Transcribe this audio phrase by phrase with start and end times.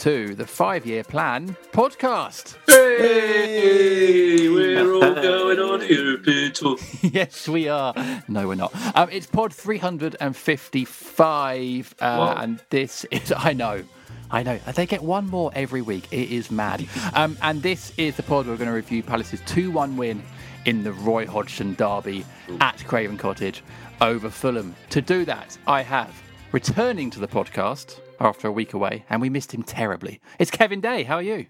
[0.00, 2.56] To the Five Year Plan podcast.
[2.66, 5.80] Hey, we're all going on
[6.54, 6.78] tour.
[7.02, 7.92] yes, we are.
[8.26, 8.72] No, we're not.
[8.96, 13.84] Um, it's pod 355, uh, and this is, I know.
[14.30, 14.56] I know.
[14.74, 16.08] They get one more every week.
[16.10, 16.88] It is mad.
[17.12, 20.22] Um, and this is the pod we're going to review Palace's 2 1 win
[20.64, 22.24] in the Roy Hodgson derby
[22.60, 23.62] at Craven Cottage
[24.00, 24.74] over Fulham.
[24.90, 26.14] To do that, I have
[26.52, 30.20] returning to the podcast after a week away, and we missed him terribly.
[30.38, 31.04] It's Kevin Day.
[31.04, 31.46] How are you?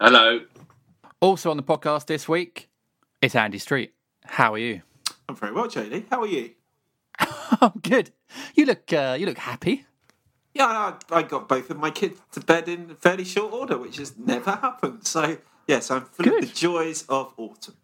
[0.00, 0.40] Hello.
[1.20, 2.68] Also on the podcast this week,
[3.20, 3.92] it's Andy Street.
[4.24, 4.82] How are you?
[5.28, 6.04] I'm very well, JD.
[6.10, 6.50] How are you?
[7.18, 8.10] I'm good.
[8.54, 9.86] You look uh, you look happy.
[10.52, 13.96] Yeah, I, I got both of my kids to bed in fairly short order, which
[13.96, 15.04] has never happened.
[15.04, 16.44] So, yes, I'm full Good.
[16.44, 17.74] of the joys of autumn.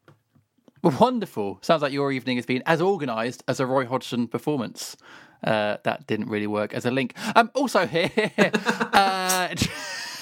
[0.83, 1.58] Wonderful.
[1.62, 4.97] Sounds like your evening has been as organised as a Roy Hodgson performance.
[5.42, 7.14] Uh, that didn't really work as a link.
[7.34, 8.10] Um, also here.
[8.92, 9.55] uh,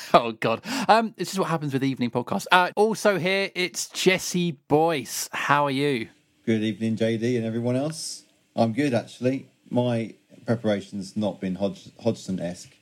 [0.14, 0.62] Oh God!
[0.88, 2.46] Um, this is what happens with evening podcasts.
[2.50, 5.28] Uh, also here, it's Jesse Boyce.
[5.32, 6.08] How are you?
[6.46, 8.24] Good evening, JD, and everyone else.
[8.56, 9.48] I'm good, actually.
[9.68, 10.14] My
[10.46, 12.74] preparation's not been Hodg- Hodgson-esque.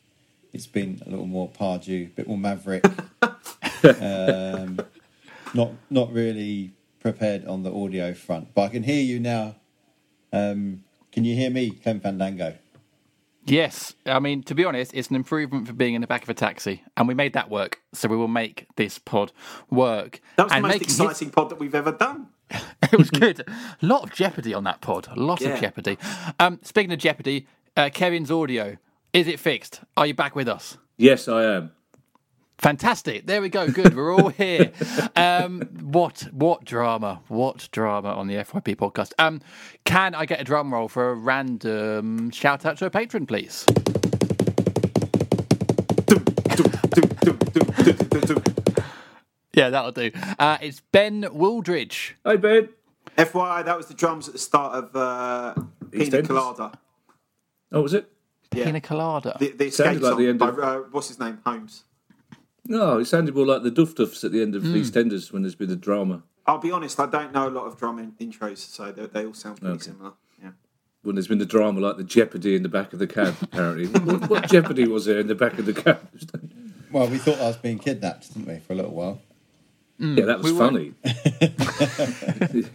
[0.53, 2.85] It's been a little more Pardew, a bit more Maverick.
[4.01, 4.79] um,
[5.53, 9.57] not not really prepared on the audio front, but I can hear you now.
[10.33, 10.85] Um,
[11.17, 12.55] can you hear me, Clem Fandango?
[13.47, 16.29] Yes, I mean to be honest, it's an improvement for being in the back of
[16.29, 17.81] a taxi, and we made that work.
[17.95, 19.33] So we will make this pod
[19.71, 20.21] work.
[20.37, 22.27] That was and the most making his- exciting pod that we've ever done.
[22.51, 23.41] it was good.
[23.49, 25.09] A lot of jeopardy on that pod.
[25.11, 25.49] A lot Yeah.
[25.55, 25.97] of jeopardy.
[26.39, 28.77] Um, speaking of jeopardy, uh, Kevin's audio
[29.13, 29.81] is it fixed?
[29.97, 30.77] Are you back with us?
[30.99, 31.73] Yes, I am.
[32.59, 33.27] Fantastic.
[33.27, 33.69] There we go.
[33.71, 33.95] Good.
[33.95, 34.73] We're all here.
[35.15, 37.21] Um, what what drama?
[37.29, 39.13] What drama on the FYP podcast?
[39.19, 39.41] Um,
[39.85, 43.67] can I get a drum roll for a random shout out to a patron, please?
[49.55, 50.11] Yeah, that'll do.
[50.39, 52.13] Uh, it's Ben Wooldridge.
[52.25, 52.69] Hey, Ben.
[53.17, 55.55] FYI, that was the drums at the start of uh,
[55.91, 56.73] Pina Colada.
[57.73, 58.11] Oh, was it?
[58.55, 58.65] Yeah.
[58.67, 59.37] Pina colada.
[59.41, 61.39] The, the Sounded escape like song the end by, of- uh, what's his name?
[61.45, 61.85] Holmes.
[62.69, 64.75] No, it sounded more like the Duff Duffs at the end of hmm.
[64.75, 66.23] EastEnders when there's been a drama.
[66.47, 69.27] I'll be honest, I don't know a lot of drum in- intros, so they, they
[69.27, 69.85] all sound pretty Okay.
[69.85, 70.13] similar.
[70.41, 70.51] Yeah.
[71.03, 73.87] When there's been a drama like the Jeopardy in the back of the cab, apparently.
[74.01, 76.09] what, what Jeopardy was there in the back of the cab?
[76.93, 79.21] Well, we thought I was being kidnapped, didn't we, for a little while?
[79.99, 80.95] yeah, that was we funny.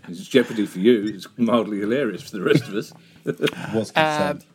[0.09, 1.05] it's Jeopardy for you.
[1.15, 2.91] It's mildly hilarious for the rest of us.
[3.73, 4.41] Was concerned.
[4.41, 4.50] Uh,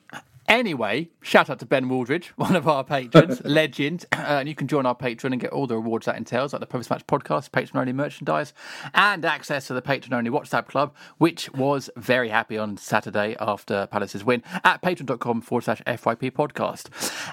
[0.48, 4.04] Anyway, shout out to Ben Waldridge, one of our patrons, legend.
[4.12, 6.60] Uh, and you can join our Patreon and get all the rewards that entails, like
[6.60, 8.52] the post match podcast, patron only merchandise,
[8.94, 13.86] and access to the patron only WhatsApp club, which was very happy on Saturday after
[13.86, 16.88] Palace's win at patreon.com forward slash FYP podcast.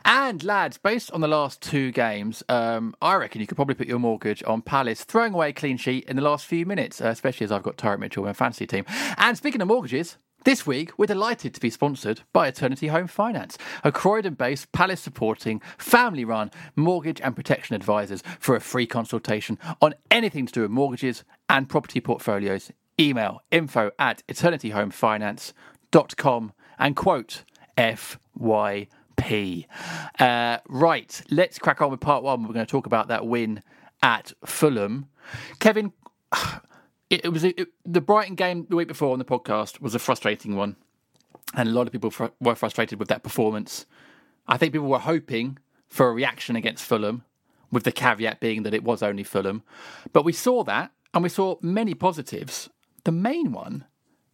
[0.05, 3.87] And lads, based on the last two games, um, I reckon you could probably put
[3.87, 7.07] your mortgage on Palace throwing away a clean sheet in the last few minutes, uh,
[7.07, 8.85] especially as I've got Tyrick Mitchell in my fantasy team.
[9.17, 13.57] And speaking of mortgages, this week, we're delighted to be sponsored by Eternity Home Finance,
[13.83, 19.57] a Croydon based Palace supporting, family run mortgage and protection advisors for a free consultation
[19.81, 22.71] on anything to do with mortgages and property portfolios.
[22.99, 27.43] Email info at eternityhomefinance.com and quote
[27.77, 29.65] FYP.
[30.19, 32.43] Uh, right, let's crack on with part one.
[32.43, 33.63] We're going to talk about that win
[34.01, 35.07] at Fulham.
[35.59, 35.93] Kevin,
[37.13, 39.99] it, it was it, the Brighton game the week before on the podcast was a
[39.99, 40.75] frustrating one,
[41.55, 43.85] and a lot of people fr- were frustrated with that performance.
[44.47, 47.23] I think people were hoping for a reaction against Fulham,
[47.71, 49.61] with the caveat being that it was only Fulham.
[50.11, 52.69] But we saw that, and we saw many positives.
[53.03, 53.85] The main one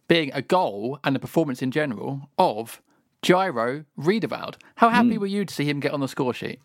[0.08, 2.80] being a goal and a performance in general of
[3.22, 4.56] Jairo Riedewald.
[4.76, 5.20] How happy hmm.
[5.20, 6.60] were you to see him get on the score sheet?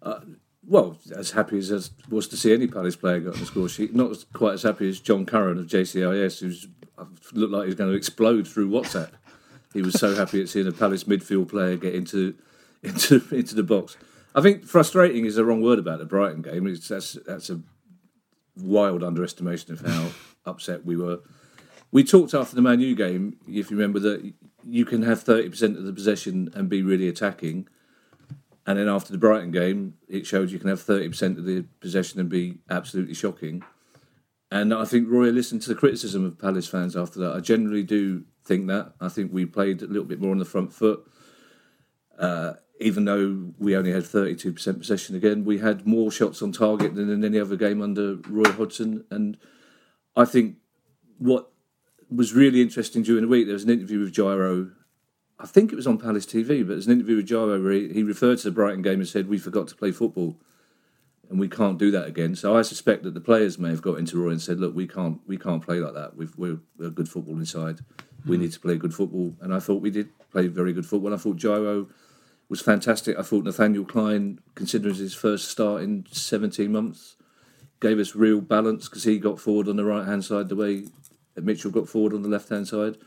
[0.00, 0.20] Uh,
[0.66, 3.68] Well, as happy as I was to see any Palace player get on the score
[3.68, 3.94] sheet.
[3.94, 7.74] Not quite as happy as John Curran of JCIS, who uh, looked like he was
[7.74, 9.10] going to explode through WhatsApp.
[9.72, 12.34] He was so happy at seeing a Palace midfield player get into
[12.82, 13.96] into into the box.
[14.34, 16.66] I think frustrating is the wrong word about the Brighton game.
[16.66, 17.60] It's, that's that's a
[18.56, 20.10] wild underestimation of how
[20.50, 21.20] upset we were.
[21.90, 24.32] We talked after the Man U game, if you remember, that
[24.64, 27.68] you can have thirty percent of the possession and be really attacking,
[28.66, 31.62] and then after the Brighton game, it showed you can have thirty percent of the
[31.80, 33.62] possession and be absolutely shocking.
[34.50, 37.34] And I think Roy listened to the criticism of Palace fans after that.
[37.34, 38.92] I generally do think that.
[39.00, 41.06] I think we played a little bit more on the front foot.
[42.18, 46.94] Uh, even though we only had 32% possession again, we had more shots on target
[46.94, 49.04] than in any other game under Roy Hodgson.
[49.10, 49.38] And
[50.16, 50.56] I think
[51.18, 51.50] what
[52.10, 54.72] was really interesting during the week, there was an interview with Jairo.
[55.42, 57.92] I think it was on Palace TV, but there's an interview with Jairo where he,
[57.92, 60.36] he referred to the Brighton game and said, We forgot to play football
[61.32, 62.36] and we can't do that again.
[62.36, 64.86] So I suspect that the players may have got into Roy and said, "Look, we
[64.86, 66.14] can't, we can't play like that.
[66.14, 67.80] We've, we're a good football inside.
[68.26, 68.42] We hmm.
[68.42, 71.14] need to play good football." And I thought we did play very good football.
[71.14, 71.88] I thought Jairo
[72.50, 73.18] was fantastic.
[73.18, 77.16] I thought Nathaniel Klein, considering his first start in 17 months,
[77.80, 80.84] gave us real balance because he got forward on the right hand side the way
[81.34, 82.98] Mitchell got forward on the left hand side.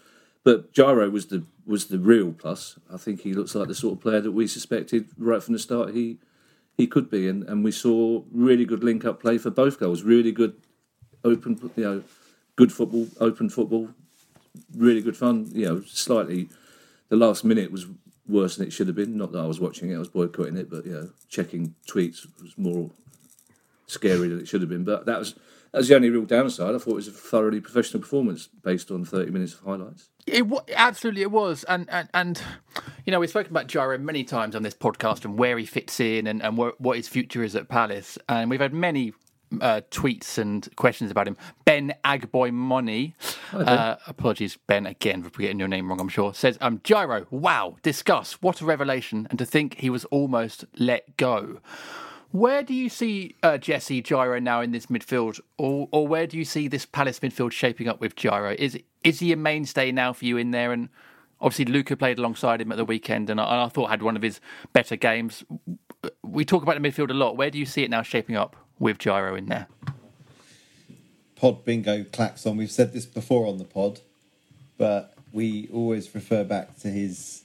[0.45, 2.77] But Jairo was the was the real plus.
[2.93, 5.59] I think he looks like the sort of player that we suspected right from the
[5.59, 5.95] start.
[5.95, 6.19] He
[6.77, 10.03] he could be, and, and we saw really good link up play for both goals.
[10.03, 10.53] Really good
[11.23, 12.03] open, you know,
[12.55, 13.89] good football, open football,
[14.77, 15.49] really good fun.
[15.51, 16.47] You know, slightly
[17.09, 17.87] the last minute was
[18.27, 19.17] worse than it should have been.
[19.17, 22.27] Not that I was watching it, I was boycotting it, but you know, checking tweets
[22.39, 22.91] was more
[23.87, 24.83] scary than it should have been.
[24.83, 25.33] But that was
[25.75, 26.73] that was the only real downside.
[26.73, 30.07] I thought it was a thoroughly professional performance based on thirty minutes of highlights.
[30.25, 32.41] It wa- absolutely it was, and, and and
[33.05, 35.99] you know we've spoken about Jairo many times on this podcast and where he fits
[35.99, 39.11] in and and wh- what his future is at Palace, and we've had many
[39.59, 41.35] uh, tweets and questions about him.
[41.65, 43.13] Ben Agboy Money,
[43.51, 45.99] uh, apologies Ben again for getting your name wrong.
[45.99, 50.05] I'm sure says um Jairo, wow, discuss what a revelation, and to think he was
[50.05, 51.59] almost let go.
[52.35, 56.37] Where do you see uh, Jesse Jairo now in this midfield, or or where do
[56.37, 58.53] you see this Palace midfield shaping up with Jairo?
[58.55, 60.73] Is is he a mainstay now for you in there?
[60.73, 60.89] And
[61.39, 64.17] obviously Luca played alongside him at the weekend, and I, and I thought had one
[64.17, 64.41] of his
[64.73, 65.45] better games.
[66.23, 67.37] We talk about the midfield a lot.
[67.37, 69.67] Where do you see it now shaping up with Jairo in there?
[71.37, 72.57] pod bingo clacks on.
[72.57, 74.01] We've said this before on the pod,
[74.77, 77.43] but we always refer back to his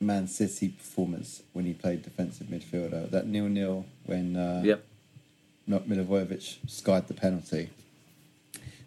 [0.00, 3.10] Man City performance when he played defensive midfielder.
[3.10, 4.84] That nil nil when uh, Yep.
[5.66, 7.70] Mil- Milivojevic skied the penalty.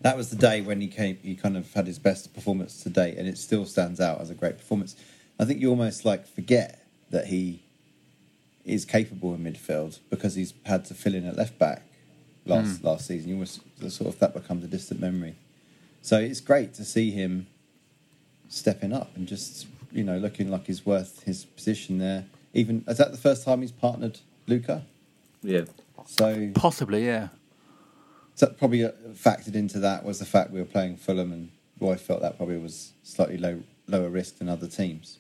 [0.01, 1.17] That was the day when he came.
[1.23, 4.29] He kind of had his best performance to date, and it still stands out as
[4.29, 4.95] a great performance.
[5.39, 7.61] I think you almost like forget that he
[8.65, 11.83] is capable in midfield because he's had to fill in at left back
[12.45, 13.29] last last season.
[13.29, 15.35] You almost sort of that becomes a distant memory.
[16.01, 17.47] So it's great to see him
[18.49, 22.25] stepping up and just you know looking like he's worth his position there.
[22.53, 24.83] Even is that the first time he's partnered Luca?
[25.43, 25.65] Yeah.
[26.05, 27.29] So Possibly, yeah.
[28.35, 31.49] so probably uh, factored into that was the fact we were playing Fulham, and
[31.79, 35.19] Roy felt that probably was slightly low, lower risk than other teams.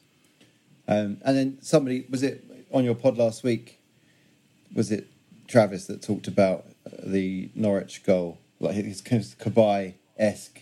[0.87, 3.79] Um, and then somebody was it on your pod last week?
[4.75, 5.07] Was it
[5.47, 10.61] Travis that talked about uh, the Norwich goal, like his kind of Cabaye esque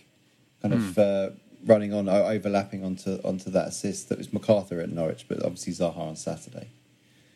[0.60, 1.30] kind of uh,
[1.66, 5.98] running on, overlapping onto onto that assist that was McArthur at Norwich, but obviously Zaha
[5.98, 6.68] on Saturday.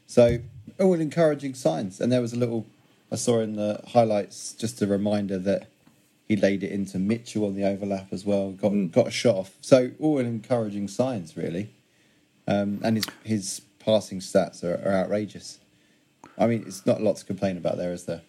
[0.07, 0.39] So
[0.85, 2.00] all encouraging signs.
[2.00, 2.66] And there was a little
[3.11, 5.68] I saw in the highlights just a reminder that
[6.28, 8.50] he laid it into Mitchell on the overlap as well.
[8.52, 9.56] Got got a shot off.
[9.61, 11.71] So all encouraging signs really.
[12.49, 15.59] Um, and his his passing stats are, are outrageous.
[16.38, 18.23] I mean, it's not a lot to complain about there, is there?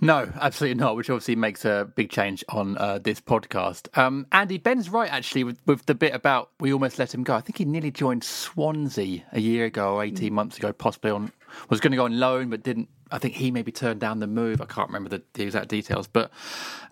[0.00, 0.94] No, absolutely not.
[0.94, 3.96] Which obviously makes a big change on uh, this podcast.
[3.98, 7.34] Um, Andy Ben's right actually with, with the bit about we almost let him go.
[7.34, 11.32] I think he nearly joined Swansea a year ago or eighteen months ago, possibly on
[11.68, 12.88] was going to go on loan but didn't.
[13.10, 14.60] I think he maybe turned down the move.
[14.60, 16.30] I can't remember the, the exact details, but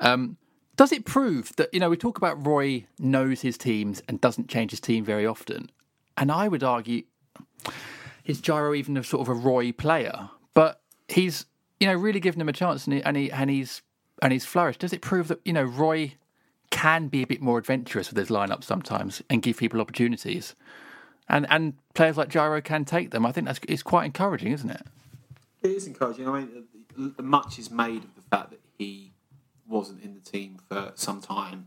[0.01, 0.37] um,
[0.77, 4.49] does it prove that you know we talk about Roy knows his teams and doesn't
[4.49, 5.71] change his team very often?
[6.17, 7.05] And I would argue
[8.25, 10.31] is Jairo even a sort of a Roy player?
[10.55, 11.47] But he's
[11.81, 13.83] you know really given him a chance and, he, and he and he's
[14.23, 14.81] and he's flourished.
[14.81, 16.15] Does it prove that you know Roy
[16.71, 20.55] can be a bit more adventurous with his lineup sometimes and give people opportunities?
[21.29, 23.27] And and players like Jairo can take them.
[23.27, 24.83] I think that's it's quite encouraging, isn't it?
[25.63, 26.29] It is encouraging.
[26.29, 26.65] I mean,
[27.19, 29.13] uh, much is made of the fact that he
[29.69, 31.67] wasn't in the team for some time,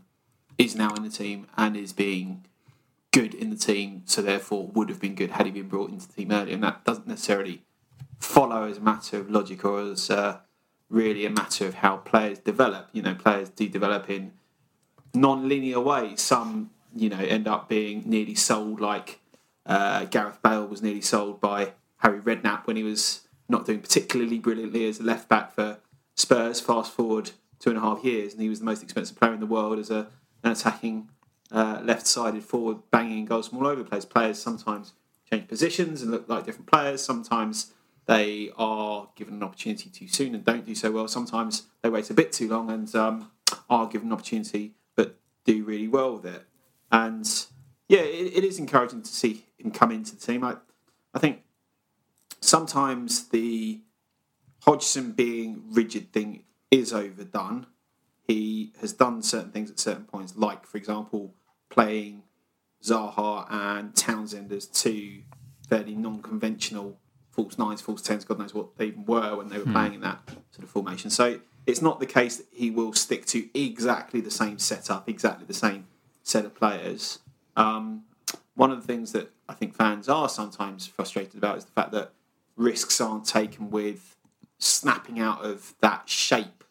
[0.56, 2.46] is now in the team, and is being
[3.12, 6.06] good in the team, so therefore would have been good had he been brought into
[6.06, 6.54] the team earlier.
[6.54, 7.62] And that doesn't necessarily
[8.20, 10.38] follow as a matter of logic or as uh,
[10.88, 12.88] really a matter of how players develop.
[12.92, 14.32] You know, players do develop in
[15.14, 16.20] non-linear ways.
[16.20, 19.20] Some, you know, end up being nearly sold, like
[19.66, 24.38] uh, Gareth Bale was nearly sold by Harry Redknapp when he was not doing particularly
[24.38, 25.78] brilliantly as a left back for
[26.14, 26.60] Spurs.
[26.60, 29.40] Fast forward two and a half years, and he was the most expensive player in
[29.40, 30.08] the world as a,
[30.42, 31.08] an attacking
[31.52, 34.04] uh, left-sided forward, banging goals from all over the place.
[34.04, 34.92] Players sometimes
[35.30, 37.02] change positions and look like different players.
[37.02, 37.72] Sometimes
[38.06, 41.08] they are given an opportunity too soon and don't do so well.
[41.08, 43.30] Sometimes they wait a bit too long and um,
[43.68, 46.46] are given an opportunity but do really well with it.
[46.90, 47.28] And
[47.88, 50.44] yeah, it, it is encouraging to see him come into the team.
[50.44, 50.56] I,
[51.14, 51.42] I think
[52.40, 53.80] sometimes the
[54.64, 57.66] Hodgson being rigid thing is overdone.
[58.26, 61.34] He has done certain things at certain points, like, for example,
[61.68, 62.22] playing
[62.82, 65.22] Zaha and Townsend as two
[65.68, 66.98] fairly non conventional
[67.40, 70.00] false nines, false tens, God knows what they even were when they were playing in
[70.00, 70.20] that
[70.50, 71.08] sort of formation.
[71.10, 75.46] So it's not the case that he will stick to exactly the same setup, exactly
[75.46, 75.86] the same
[76.22, 77.20] set of players.
[77.56, 78.04] Um,
[78.54, 81.92] one of the things that I think fans are sometimes frustrated about is the fact
[81.92, 82.12] that
[82.56, 84.16] risks aren't taken with
[84.58, 86.64] snapping out of that shape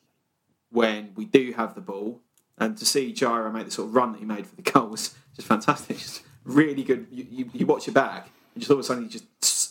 [0.72, 2.20] when we do have the ball.
[2.60, 4.88] And to see Jairo make the sort of run that he made for the goal
[4.88, 5.98] was just fantastic.
[6.00, 7.08] Just really good.
[7.10, 9.26] You, you, you watch it back, and just all of a sudden he just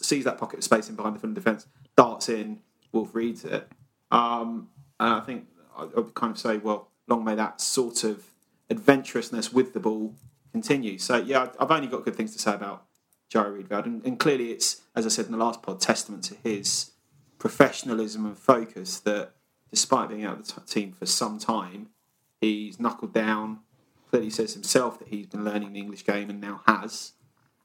[0.08, 2.60] sees that pocket of space in behind the front of defence, darts in,
[2.92, 3.68] Wolf reads it.
[4.10, 5.46] Um, and I think
[5.76, 8.24] I I would kind of say, well, long may that sort of
[8.70, 10.14] adventurousness with the ball
[10.52, 10.98] continue.
[10.98, 12.84] So yeah, I've only got good things to say about
[13.30, 16.34] Jairo Riedewald, and, and clearly it's, as I said in the last pod, testament to
[16.42, 16.92] his
[17.38, 19.32] professionalism and focus that
[19.70, 21.88] despite being out of the t- team for some time,
[22.40, 23.60] he's knuckled down.
[24.10, 27.12] Clearly says himself that he's been learning the English game and now has,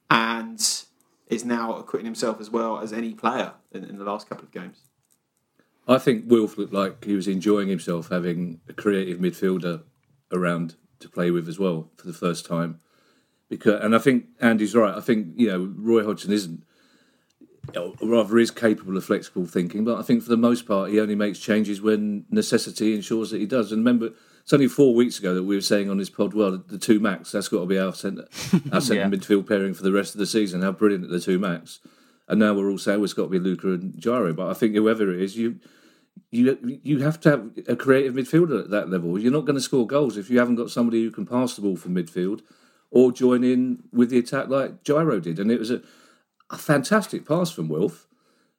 [0.10, 0.84] and
[1.28, 4.52] is now acquitting himself as well as any player in, in the last couple of
[4.52, 4.82] games.
[5.88, 9.84] I think Wilf looked like he was enjoying himself having a creative midfielder
[10.32, 12.80] around to play with as well for the first time.
[13.50, 14.96] Because, and I think Andy's right.
[14.96, 16.64] I think you know Roy Hodgson isn't,
[17.76, 19.84] or rather, is capable of flexible thinking.
[19.84, 23.42] But I think for the most part, he only makes changes when necessity ensures that
[23.42, 23.72] he does.
[23.72, 26.52] And remember, it's only four weeks ago that we were saying on this pod, well,
[26.58, 28.28] the two max that's got to be our centre,
[28.72, 29.10] our centre Yeah.
[29.10, 30.62] midfield pairing for the rest of the season.
[30.62, 31.80] How brilliant are the two max?
[32.28, 34.36] And now we're all saying well, it's got to be Luca and Jairo.
[34.36, 35.60] But I think whoever it is, you
[36.32, 39.18] you you have to have a creative midfielder at that level.
[39.20, 41.62] You're not going to score goals if you haven't got somebody who can pass the
[41.62, 42.42] ball from midfield
[42.92, 45.40] or join in with the attack like Jairo did.
[45.40, 45.82] And it was a,
[46.50, 48.08] a fantastic pass from Wilf.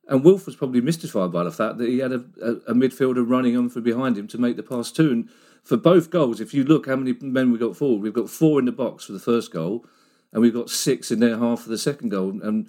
[0.08, 3.24] And Wilf was probably mystified by the fact that he had a, a, a midfielder
[3.26, 5.10] running on from behind him to make the pass too.
[5.10, 5.28] And
[5.64, 8.58] for both goals, if you look how many men we got forward, we've got four
[8.58, 9.86] in the box for the first goal,
[10.32, 12.38] and we've got six in their half for the second goal.
[12.42, 12.68] And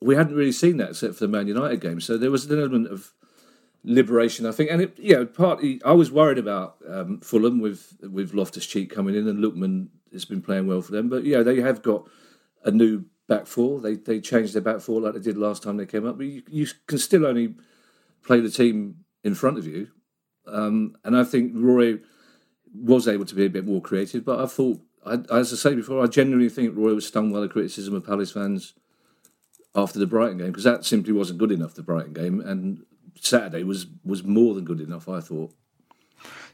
[0.00, 2.00] we hadn't really seen that except for the Man United game.
[2.00, 3.12] So there was an element of
[3.84, 4.70] liberation, I think.
[4.70, 9.14] And it, yeah, partly I was worried about um, Fulham with with Loftus Cheek coming
[9.14, 11.08] in, and Lookman has been playing well for them.
[11.08, 12.08] But yeah, they have got
[12.64, 13.80] a new back four.
[13.80, 16.18] They they changed their back four like they did last time they came up.
[16.18, 17.54] But you, you can still only
[18.24, 19.88] play the team in front of you.
[20.48, 22.00] Um, and I think Roy
[22.82, 24.24] was able to be a bit more creative.
[24.24, 27.40] But I thought, I, as I say before, I genuinely think Roy was stung by
[27.40, 28.74] the criticism of Palace fans
[29.74, 31.74] after the Brighton game because that simply wasn't good enough.
[31.74, 32.84] The Brighton game and
[33.20, 35.08] Saturday was was more than good enough.
[35.08, 35.52] I thought.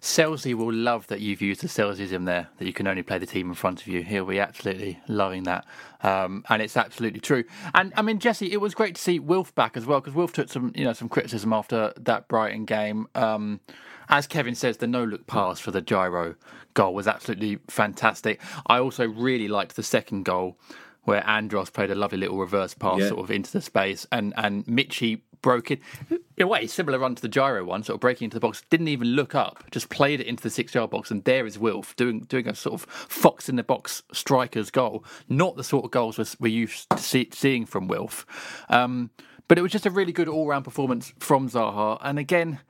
[0.02, 3.26] Selzy will love that you've used the Selzyism there, that you can only play the
[3.26, 4.02] team in front of you.
[4.02, 5.64] He'll be absolutely loving that.
[6.02, 7.44] Um, and it's absolutely true.
[7.73, 10.32] And I mean, Jesse, it was great to see Wilf back as well, because Wilf
[10.32, 13.06] took some, you know, some criticism after that Brighton game.
[13.14, 13.61] Um,
[14.09, 16.35] as Kevin says, the no look pass for the Jairo
[16.75, 18.40] goal was absolutely fantastic.
[18.66, 20.59] I also really liked the second goal
[21.04, 23.09] where Andros played a lovely little reverse pass Yeah.
[23.09, 25.81] sort of into the space and, and Mitchie broke it.
[26.11, 28.63] In a way, similar run to the Jairo one, sort of breaking into the box,
[28.71, 31.59] didn't even look up, just played it into the six yard box, and there is
[31.59, 35.05] Wilf doing doing a sort of fox in the box striker's goal.
[35.29, 38.25] Not the sort of goals we're, we're used to see, seeing from Wilf.
[38.69, 39.11] Um,
[39.49, 42.61] but it was just a really good all round performance from Zaha, and again,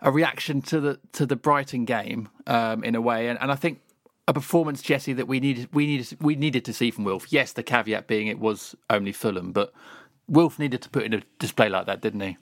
[0.00, 3.56] a reaction to the to the Brighton game um, in a way, and, and I
[3.56, 3.80] think
[4.28, 7.32] a performance, Jesse, that we needed we needed we needed to see from Wilf.
[7.32, 9.72] Yes, the caveat being it was only Fulham, but
[10.28, 12.36] Wilf needed to put in a display like that, didn't he?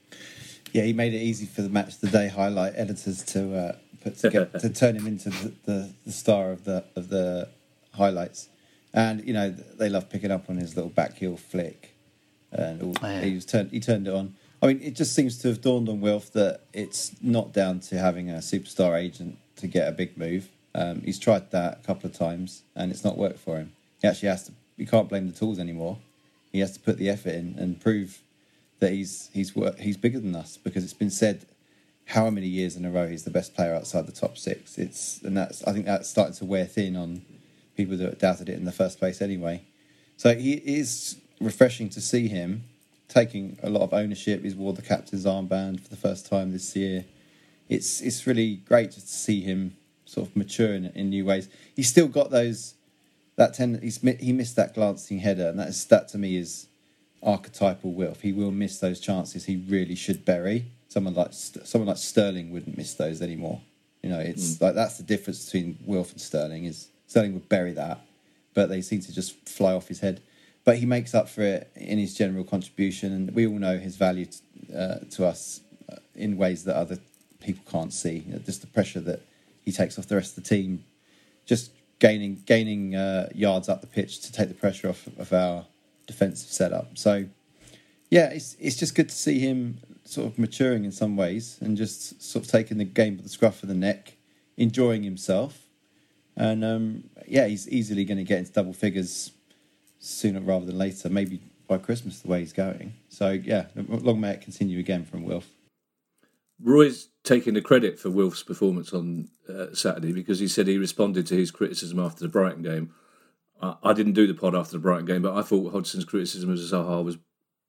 [0.73, 3.77] Yeah, he made it easy for the match of the day highlight editors to uh,
[4.01, 7.49] put to, get, to turn him into the, the, the star of the of the
[7.95, 8.49] highlights.
[8.93, 11.95] And you know they love picking up on his little back heel flick,
[12.53, 13.21] and all, yeah.
[13.21, 14.35] he was turned he turned it on.
[14.63, 17.99] I mean, it just seems to have dawned on Wilf that it's not down to
[17.99, 20.49] having a superstar agent to get a big move.
[20.75, 23.73] Um, he's tried that a couple of times, and it's not worked for him.
[24.03, 25.99] He actually has to you can't blame the tools anymore.
[26.51, 28.23] He has to put the effort in and prove
[28.81, 31.47] that he's he's he's bigger than us because it's been said
[32.07, 34.79] how many years in a row he's the best player outside the top six.
[34.79, 37.23] It's and that's I think that's starting to wear thin on
[37.77, 39.63] people that doubted it in the first place anyway.
[40.17, 42.65] So he it is refreshing to see him
[43.09, 44.43] taking a lot of ownership.
[44.43, 47.05] He's wore the captain's armband for the first time this year.
[47.69, 51.49] It's it's really great to see him sort of mature in, in new ways.
[51.77, 52.75] He's still got those
[53.41, 53.81] that ten.
[53.83, 56.67] He's he missed that glancing header, and that's that to me is
[57.23, 58.21] archetypal Wilf.
[58.21, 60.67] He will miss those chances he really should bury.
[60.89, 63.63] Someone like someone like Sterling wouldn't miss those anymore.
[64.03, 66.67] You know, it's like that's the difference between Wilf and Sterling.
[66.67, 68.01] Is Sterling would bury that,
[68.53, 70.21] but they seem to just fly off his head.
[70.63, 73.97] But he makes up for it in his general contribution, and we all know his
[73.97, 74.41] value t-
[74.77, 76.99] uh, to us uh, in ways that other
[77.41, 78.25] people can't see.
[78.27, 79.23] You know, just the pressure that
[79.63, 80.85] he takes off the rest of the team,
[81.47, 85.67] just gaining gaining uh, yards up the pitch to take the pressure off of our
[86.07, 86.99] defensive setup.
[86.99, 87.27] So,
[88.11, 91.77] yeah, it's it's just good to see him sort of maturing in some ways and
[91.77, 94.17] just sort of taking the game by the scruff of the neck,
[94.57, 95.69] enjoying himself,
[96.37, 99.31] and um, yeah, he's easily going to get into double figures
[100.01, 101.09] sooner rather than later.
[101.09, 102.95] Maybe by Christmas, the way he's going.
[103.09, 105.47] So yeah, long may it continue again from Wilf.
[106.63, 111.27] Roy's taking the credit for Wilf's performance on uh, Saturday because he said he responded
[111.27, 112.93] to his criticism after the Brighton game.
[113.61, 116.51] I, I didn't do the pod after the Brighton game, but I thought Hodgson's criticism
[116.51, 117.19] of Zaha was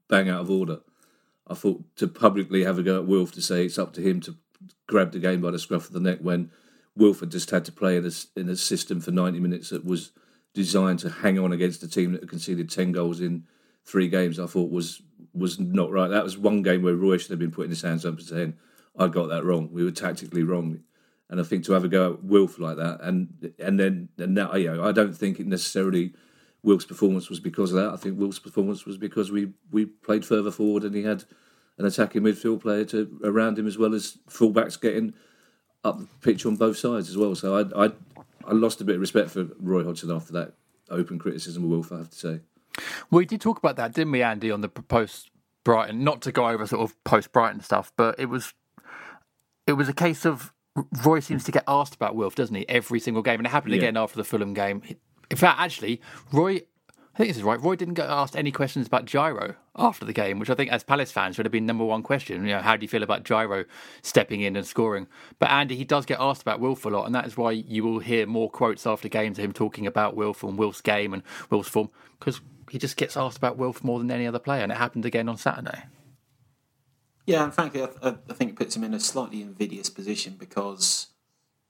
[0.07, 0.79] bang out of order.
[1.47, 4.21] I thought to publicly have a go at Wilf to say it's up to him
[4.21, 4.35] to
[4.87, 6.51] grab the game by the scruff of the neck when
[6.95, 9.85] Wilf had just had to play in a, in a system for 90 minutes that
[9.85, 10.11] was
[10.53, 13.45] designed to hang on against a team that had conceded 10 goals in
[13.85, 15.01] three games, I thought was
[15.33, 16.09] was not right.
[16.09, 18.53] That was one game where Roy should have been putting his hands up and saying,
[18.97, 19.69] I got that wrong.
[19.71, 20.81] We were tactically wrong.
[21.29, 24.35] And I think to have a go at Wilf like that, and and then and
[24.35, 26.13] now, you know, I don't think it necessarily
[26.63, 27.93] Wilf's performance was because of that.
[27.93, 31.23] I think Wilf's performance was because we we played further forward and he had
[31.77, 35.13] an attacking midfield player to around him as well as fullbacks getting
[35.83, 37.33] up the pitch on both sides as well.
[37.33, 37.91] So I I,
[38.45, 40.53] I lost a bit of respect for Roy Hodgson after that
[40.89, 41.91] open criticism of Wilf.
[41.91, 42.39] I have to say.
[43.09, 45.29] We did talk about that, didn't we, Andy, on the post
[45.63, 46.03] Brighton?
[46.03, 48.53] Not to go over sort of post Brighton stuff, but it was
[49.67, 50.53] it was a case of
[51.05, 52.67] Roy seems to get asked about Wilf, doesn't he?
[52.69, 53.79] Every single game, and it happened Yeah.
[53.79, 54.81] again after the Fulham game.
[55.29, 56.61] In fact, actually, Roy.
[57.13, 57.59] I think this is right.
[57.61, 60.81] Roy didn't get asked any questions about Jairo after the game, which I think, as
[60.81, 62.45] Palace fans, would have been number one question.
[62.45, 63.65] You know, how do you feel about Jairo
[64.01, 65.07] stepping in and scoring?
[65.37, 67.83] But Andy, he does get asked about Wilf a lot, and that is why you
[67.83, 71.21] will hear more quotes after games of him talking about Wilf and Wilf's game and
[71.49, 74.71] Wilf's form, because he just gets asked about Wilf more than any other player, and
[74.71, 75.83] it happened again on Saturday.
[77.31, 80.35] Yeah, and frankly, I, I I think it puts him in a slightly invidious position
[80.37, 81.07] because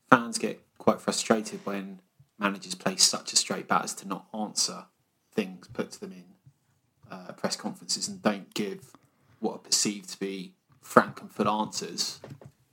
[0.09, 1.99] fans get quite frustrated when
[2.39, 4.85] managers play such a straight bat as to not answer
[5.33, 6.25] things put to them in
[7.11, 8.91] uh, press conferences and don't give
[9.39, 12.19] what are perceived to be frank and full answers.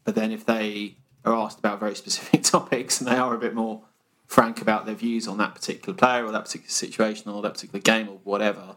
[0.04, 3.54] But then if they are asked about very specific topics and they are a bit
[3.54, 3.82] more
[4.26, 7.80] frank about their views on that particular player or that particular situation or that particular
[7.80, 8.76] game or whatever,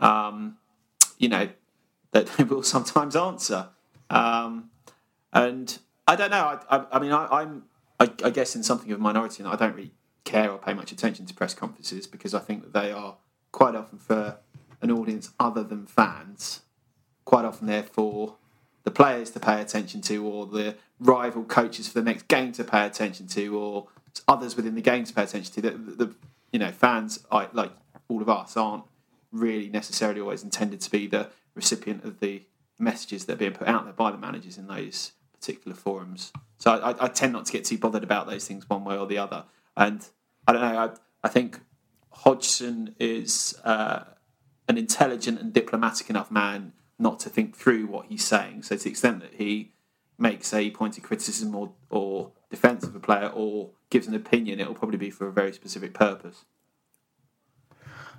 [0.00, 0.56] um,
[1.18, 1.48] you know,
[2.16, 3.68] that they will sometimes answer.
[4.08, 4.70] Um,
[5.32, 6.58] and I don't know.
[6.70, 7.64] I, I, I mean, I, I'm,
[8.00, 9.92] I, I guess, in something of a minority, and I don't really
[10.24, 13.16] care or pay much attention to press conferences because I think that they are
[13.52, 14.38] quite often for
[14.80, 16.62] an audience other than fans.
[17.24, 18.36] Quite often, they're for
[18.84, 22.64] the players to pay attention to, or the rival coaches for the next game to
[22.64, 23.88] pay attention to, or
[24.26, 25.60] others within the game to pay attention to.
[25.60, 26.14] The, the, the
[26.52, 27.72] you know fans, like
[28.08, 28.84] all of us, aren't
[29.32, 32.42] really necessarily always intended to be the recipient of the
[32.78, 36.32] messages that are being put out there by the managers in those particular forums.
[36.58, 39.06] So I, I tend not to get too bothered about those things one way or
[39.06, 39.44] the other.
[39.76, 40.06] And
[40.46, 40.78] I don't know.
[40.78, 40.90] I,
[41.24, 41.60] I think
[42.10, 44.04] Hodgson is uh,
[44.68, 48.62] an intelligent and diplomatic enough man not to think through what he's saying.
[48.62, 49.72] So to the extent that he
[50.18, 54.66] makes a pointed criticism or, or defence of a player or gives an opinion, it
[54.66, 56.44] will probably be for a very specific purpose.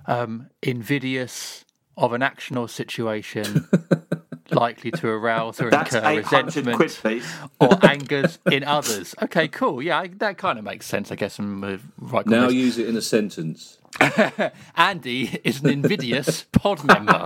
[0.08, 1.64] um, invidious
[1.98, 3.68] of an action or situation
[4.50, 7.22] likely to arouse or That's incur resentment quid,
[7.60, 9.14] or angers in others.
[9.22, 9.82] Okay, cool.
[9.82, 11.38] Yeah, I- that kind of makes sense, I guess.
[11.38, 12.26] I'm uh, right.
[12.26, 12.56] Now context.
[12.56, 13.78] use it in a sentence.
[14.76, 17.24] Andy is an invidious pod member.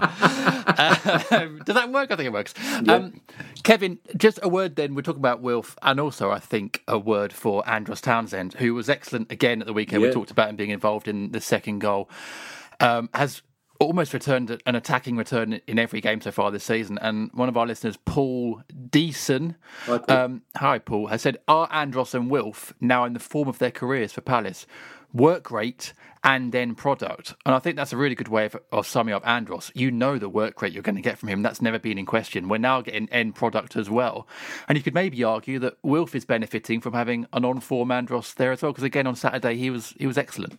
[0.72, 2.10] Um, does that work?
[2.10, 2.54] I think it works.
[2.88, 3.20] Um,
[3.62, 4.94] Kevin, just a word then.
[4.94, 8.88] We're talking about Wilf, and also I think a word for Andros Townsend, who was
[8.88, 10.02] excellent again at the weekend.
[10.02, 12.08] We talked about him being involved in the second goal.
[12.80, 13.42] Um, has
[13.82, 16.98] almost returned an attacking return in every game so far this season.
[16.98, 20.16] And one of our listeners, Paul Deason, Hi, Paul.
[20.16, 23.70] um, hi Paul, has said, "Are Andros and Wilf now in the form of their
[23.70, 24.66] careers for Palace?
[25.12, 25.92] work rate
[26.24, 27.34] and then product.
[27.44, 29.70] And I think that's a really good way of, of summing up Andros.
[29.74, 31.42] You know the work rate you're going to get from him.
[31.42, 32.48] That's never been in question.
[32.48, 34.26] We're now getting end product as well.
[34.68, 38.52] And you could maybe argue that Wilf is benefiting from having an on-form Andros there
[38.52, 40.58] as well, because again on Saturday he was he was excellent.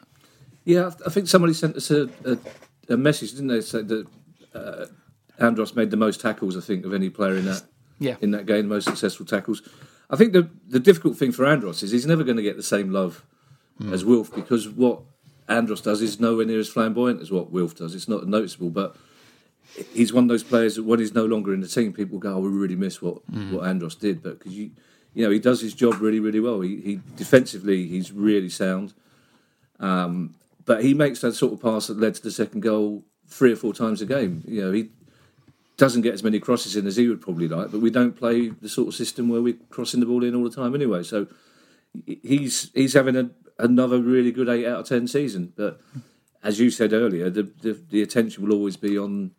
[0.65, 2.37] Yeah, I think somebody sent us a, a,
[2.89, 3.61] a message, didn't they?
[3.61, 4.05] Said that
[4.53, 4.85] uh,
[5.39, 7.63] Andros made the most tackles, I think, of any player in that
[7.99, 8.17] Yeah.
[8.21, 9.61] in that game, the most successful tackles.
[10.09, 12.63] I think the the difficult thing for Andros is he's never going to get the
[12.63, 13.23] same love
[13.91, 15.01] as Wilf because what
[15.49, 17.95] Andros does is nowhere near as flamboyant as what Wilf does.
[17.95, 18.95] It's not noticeable, but
[19.93, 22.35] he's one of those players that when he's no longer in the team, people go,
[22.35, 24.71] "Oh, we really miss what what Andros did," but because you
[25.15, 26.61] you know he does his job really really well.
[26.61, 28.93] He, he defensively he's really sound.
[29.79, 33.51] Um, but he makes that sort of pass that led to the second goal three
[33.51, 34.43] or four times a game.
[34.47, 34.89] You know, he
[35.77, 38.49] doesn't get as many crosses in as he would probably like, but we don't play
[38.49, 41.03] the sort of system where we're crossing the ball in all the time anyway.
[41.03, 41.27] So
[42.05, 45.53] he's he's having a, another really good eight out of ten season.
[45.55, 45.81] But
[46.43, 49.31] as you said earlier, the the, the attention will always be on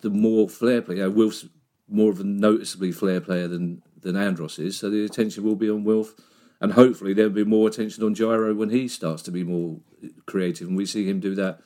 [0.00, 0.98] the more flair player.
[0.98, 1.46] You know, Wilf's
[1.88, 5.70] more of a noticeably flair player than than Andros is, so the attention will be
[5.70, 6.14] on Wilf.
[6.60, 9.80] And hopefully there'll be more attention on Jairo when he starts to be more
[10.26, 11.60] creative, and we see him do that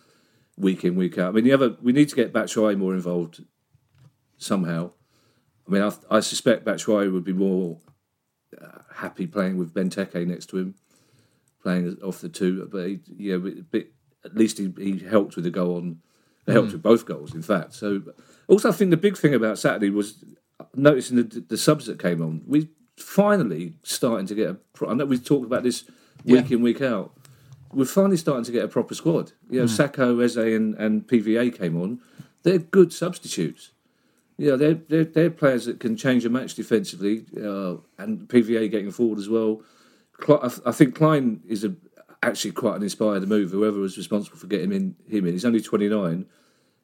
[0.57, 1.29] week in week out.
[1.29, 3.45] I mean, the other we need to get Batshuayi more involved
[4.37, 4.91] somehow.
[5.67, 7.79] I mean, I, I suspect Batshuayi would be more
[8.61, 10.75] uh, happy playing with Benteke next to him,
[11.63, 12.67] playing off the two.
[12.71, 13.37] But he, yeah,
[14.25, 15.99] at least he, he helped with the goal on.
[16.47, 17.75] He helped with both goals, in fact.
[17.75, 18.03] So,
[18.47, 20.25] also, I think the big thing about Saturday was
[20.75, 22.43] noticing the, the subs that came on.
[22.47, 24.55] We finally starting to get a.
[24.55, 25.85] pro- I know we've talked about this
[26.25, 26.57] week Yeah.
[26.57, 27.13] in week out.
[27.73, 29.33] We're finally starting to get a proper squad.
[29.51, 32.01] You know, Sakho, Eze, and, and PVA came on.
[32.43, 33.73] They're good substitutes.
[34.39, 38.93] Yeah, they're, they're they're players that can change a match defensively, uh, and PVA getting
[38.93, 39.63] forward as well.
[40.29, 41.75] I think Klein is a,
[42.23, 43.51] actually quite an inspired move.
[43.51, 46.27] Whoever was responsible for getting him in, him in, he's only twenty nine.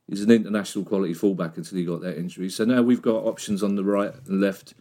[0.08, 2.50] He's an international quality fullback until he got that injury.
[2.50, 4.74] So now we've got options on the right and left,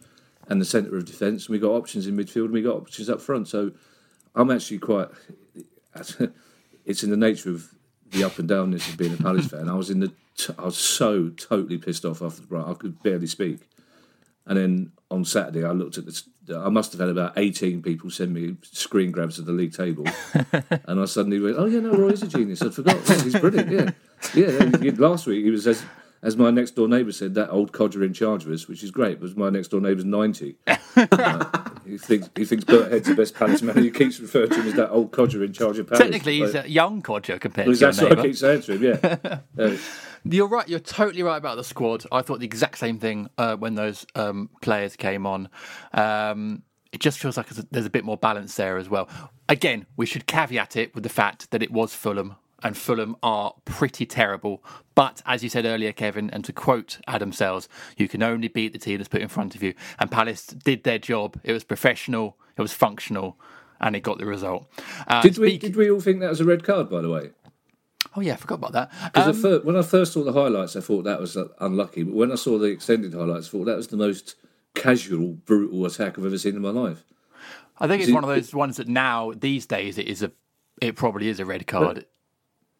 [0.48, 1.48] and the centre of defence.
[1.48, 3.48] We've got options in midfield, and we've got options up front.
[3.48, 3.70] So
[4.34, 5.08] I'm actually quite.
[6.86, 7.74] It's in the nature of
[8.10, 9.68] the up and downness of being a Palace fan.
[9.68, 10.12] I was in the.
[10.36, 12.66] T- I was so totally pissed off after the break.
[12.66, 13.60] I could barely speak.
[14.46, 16.28] And then on Saturday, I looked at this.
[16.54, 20.04] I must have had about 18 people send me screen grabs of the league table.
[20.86, 22.60] and I suddenly went, oh, yeah, no, Roy's is a genius.
[22.60, 23.00] I forgot.
[23.08, 23.70] Yeah, he's brilliant.
[23.70, 23.90] Yeah.
[24.34, 24.92] Yeah.
[24.98, 25.82] Last week, he was, as,
[26.20, 28.90] as my next door neighbour said, that old codger in charge of us, which is
[28.90, 30.56] great, because my next door neighbour's 90.
[30.96, 33.76] Uh, he thinks he thinks Bert Head's the best man.
[33.78, 36.00] He keeps referring to him as that old codger in charge of Palace.
[36.00, 38.76] Technically, he's Like, a young codger compared well, to that's what I keep saying to
[38.76, 39.38] him, yeah.
[39.58, 39.76] Uh,
[40.24, 40.68] You're right.
[40.68, 42.04] You're totally right about the squad.
[42.10, 45.48] I thought the exact same thing uh, when those um, players came on.
[45.92, 49.08] Um, it just feels like there's a bit more balance there as well.
[49.48, 53.54] Again, we should caveat it with the fact that it was Fulham, and Fulham are
[53.64, 54.64] pretty terrible.
[54.96, 58.72] But as you said earlier, Kevin, and to quote Adam Sells, you can only beat
[58.72, 59.74] the team that's put in front of you.
[59.98, 61.38] And Palace did their job.
[61.44, 62.36] It was professional.
[62.56, 63.38] It was functional.
[63.80, 64.66] And it got the result.
[65.06, 67.10] Uh, did we speak- did we all think that was a red card, by the
[67.10, 67.30] way?
[68.16, 68.90] Oh yeah, I forgot about that.
[69.12, 72.04] Because Um, when I first saw the highlights, I thought that was uh, unlucky.
[72.04, 74.36] But when I saw the extended highlights, I thought that was the most
[74.74, 77.04] casual, brutal attack I've ever seen in my life.
[77.78, 80.30] I think it's See- one of those ones that now these days it is a,
[80.80, 82.06] it probably is a red card,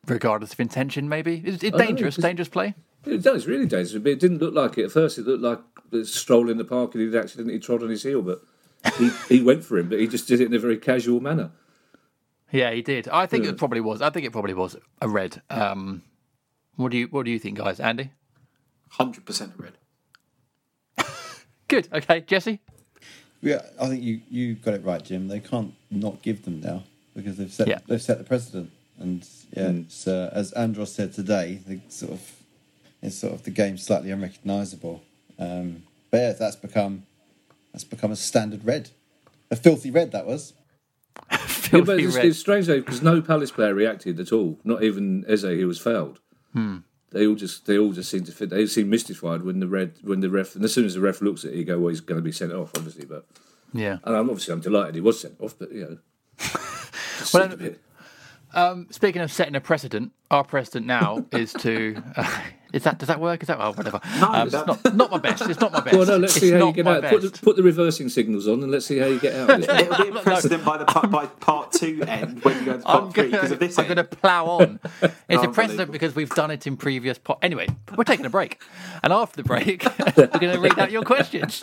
[0.07, 1.09] regardless of intention.
[1.09, 2.75] Maybe it's, it's I know, dangerous play.
[3.07, 5.19] It does really dangerous, but it didn't look like it at first.
[5.19, 5.61] It looked like
[5.93, 8.43] a stroll in the park and he'd accidentally trod on his heel, but
[8.99, 11.51] he, he went for him, but he just did it in a very casual manner.
[12.51, 13.09] Yeah, he did.
[13.09, 13.51] I think Yeah.
[13.51, 14.01] it probably was.
[14.01, 15.43] I think it probably was a red.
[15.51, 16.03] Um,
[16.77, 17.81] what do you What do you think, guys?
[17.81, 18.11] Andy,
[18.91, 19.75] Hundred percent red.
[21.69, 21.89] good.
[21.93, 22.61] Okay, Jesse.
[23.41, 25.29] Yeah, I think you, you got it right, Jim.
[25.29, 27.81] They can't not give them now because they've set Yeah.
[27.87, 28.71] they've set the precedent.
[28.99, 29.27] And
[29.57, 32.33] yeah, it's, uh, as Andros said today, the sort of
[33.03, 35.03] it's sort of the game slightly unrecognisable.
[35.39, 37.05] Um, but yeah, that's become
[37.73, 38.91] that's become a standard red,
[39.51, 40.53] a filthy red that was.
[41.73, 42.27] Yeah, but it's, red.
[42.27, 44.59] it's strange though because no Palace player reacted at all.
[44.65, 46.21] Not even Eze, who was fouled.
[47.11, 48.51] They all just they all just seem to fit.
[48.51, 51.21] They seem mystified when the red when the ref and as soon as the ref
[51.23, 53.07] looks at it, you go, well, he's going to be sent off, obviously.
[53.07, 53.25] But
[53.73, 53.99] Yeah.
[54.05, 55.99] and I'm obviously I'm delighted he was sent off, but you know.
[57.33, 57.81] Well, a bit-
[58.55, 62.03] Um, speaking of setting a precedent, our precedent now is to.
[62.17, 62.41] Uh,
[62.73, 63.41] is that does that work?
[63.41, 64.01] Is that oh whatever?
[64.19, 65.49] No, um, it's not not my best.
[65.49, 65.97] It's not my best.
[65.97, 67.05] well, no, let's It's see how you get out.
[67.05, 69.49] Put the, put the reversing signals on, and let's see how you get out.
[69.61, 73.05] It'll be a precedent by the by part two end when you go to part
[73.05, 73.79] I'm gonna, because of this.
[73.79, 74.81] I'm going to plough on.
[75.29, 77.17] It's a precedent because we've done it in previous.
[77.17, 78.61] Po- anyway, we're taking a break,
[79.05, 79.85] and after the break,
[80.17, 81.63] we're going to read out your questions.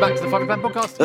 [0.00, 0.96] Welcome back to the Five Man Podcast.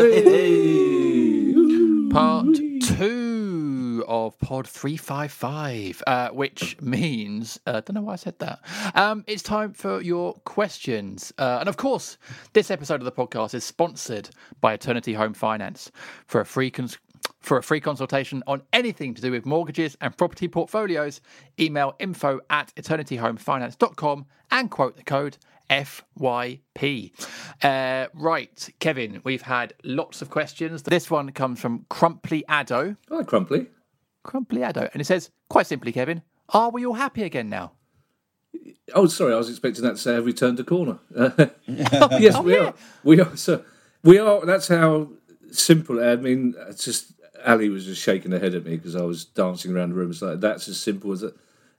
[2.14, 8.40] Part two of Pod 355, uh, which means, I uh, don't know why I said
[8.40, 8.60] that.
[8.96, 11.34] Um, it's time for your questions.
[11.38, 12.18] Uh, and of course,
[12.54, 14.30] this episode of the podcast is sponsored
[14.62, 15.92] by Eternity Home Finance.
[16.28, 16.98] For a free cons-
[17.42, 21.20] for a free consultation on anything to do with mortgages and property portfolios,
[21.60, 25.38] email info at eternityhomefinance.com and quote the code
[25.70, 27.12] FYP.
[27.64, 30.84] Uh, right, Kevin, we've had lots of questions.
[30.84, 32.98] This one comes from Crumply Addo.
[33.10, 33.68] Hi, Crumply.
[34.24, 34.90] Crumply Addo.
[34.94, 37.74] And it says, quite simply, Kevin, are we all happy again now?
[38.94, 41.00] Oh, sorry, I was expecting that to say have we turned a corner?
[41.68, 42.66] yes, Oh, we yeah.
[42.66, 42.74] are.
[43.04, 43.36] We are.
[43.36, 43.64] So
[44.04, 44.46] we are.
[44.46, 45.10] That's how
[45.52, 46.04] simple.
[46.04, 47.12] I mean, it's just
[47.46, 50.12] Ali was just shaking her head at me because I was dancing around the room.
[50.12, 51.36] It's like that's as simple as that.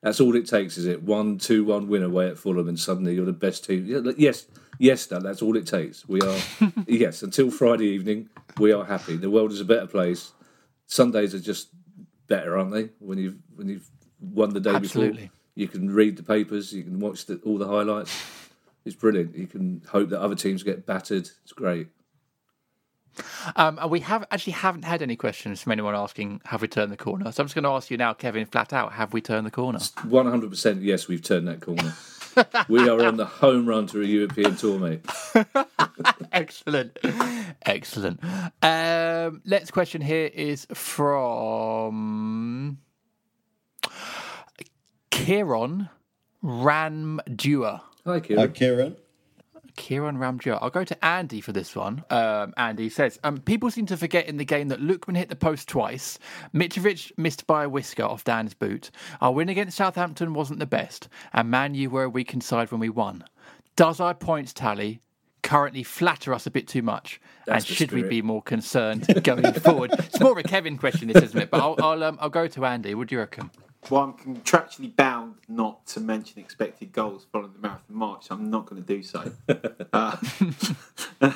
[0.06, 1.02] That's all it takes, is it?
[1.02, 4.14] One, two, one win away at Fulham, and suddenly you're the best team.
[4.16, 4.46] Yes,
[4.78, 6.08] yes, that, that's all it takes.
[6.08, 6.38] We are.
[6.86, 9.16] yes, until Friday evening, we are happy.
[9.16, 10.30] The world is a better place.
[10.86, 11.70] Sundays are just
[12.28, 12.90] better, aren't they?
[13.00, 13.90] When you've when you've
[14.20, 15.22] won the day Absolutely.
[15.22, 18.16] before, you can read the papers, you can watch the, all the highlights.
[18.84, 19.36] It's brilliant.
[19.36, 21.28] You can hope that other teams get battered.
[21.42, 21.88] It's great.
[23.56, 26.92] Um, and we have actually haven't had any questions from anyone asking, have we turned
[26.92, 27.30] the corner?
[27.32, 29.50] So I'm just going to ask you now, Kevin, flat out, have we turned the
[29.50, 29.78] corner?
[30.04, 30.82] One hundred percent.
[30.82, 31.94] Yes, we've turned that corner.
[32.68, 35.04] we are on the home run to a European tour, mate.
[36.32, 36.98] Excellent.
[37.62, 38.20] Excellent.
[38.62, 42.78] Um, next question here is from
[45.10, 45.88] Kieron
[46.44, 47.80] Ramdua.
[48.04, 48.46] Hi, Kieran.
[48.46, 48.96] Hi, Kieran.
[49.76, 50.58] Kieran Ramdua.
[50.60, 52.04] I'll go to Andy for this one.
[52.10, 55.36] Um, Andy says, um, People seem to forget in the game that Lookman hit the
[55.36, 56.18] post twice.
[56.54, 58.90] Mitrovic missed by a whisker off Dan's boot.
[59.20, 62.80] Our win against Southampton wasn't the best, and Man U were a weakened side when
[62.80, 63.24] we won.
[63.76, 65.00] Does our points tally
[65.42, 67.20] currently flatter us a bit too much?
[67.46, 69.92] That's and should we be more concerned going forward?
[69.92, 71.50] It's more of a Kevin question, this, isn't it?
[71.50, 72.94] But I'll, I'll, um, I'll go to Andy.
[72.94, 73.50] What do you reckon?
[73.90, 78.26] Well, I'm contractually bound not to mention expected goals following the marathon march.
[78.26, 79.30] so I'm not going to do so.
[79.92, 80.16] uh,
[81.20, 81.32] uh,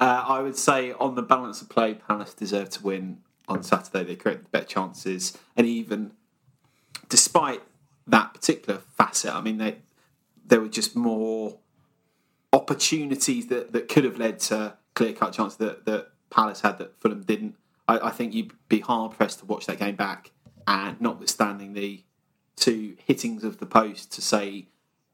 [0.00, 4.04] I would say, on the balance of play, Palace deserved to win on Saturday.
[4.04, 6.12] They created better chances, and even
[7.08, 7.62] despite
[8.06, 9.76] that particular facet, I mean, they
[10.46, 11.58] there were just more
[12.52, 17.00] opportunities that, that could have led to clear cut chances that, that Palace had that
[17.00, 17.56] Fulham didn't.
[17.88, 20.30] I, I think you'd be hard pressed to watch that game back,
[20.66, 22.02] and notwithstanding the
[22.56, 24.66] two hittings of the post to say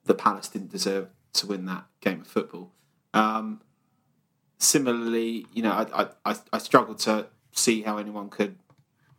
[0.05, 2.73] that Palace didn't deserve to win that game of football.
[3.15, 3.61] Um,
[4.59, 8.57] similarly, you know, I, I, I, I struggle to see how anyone could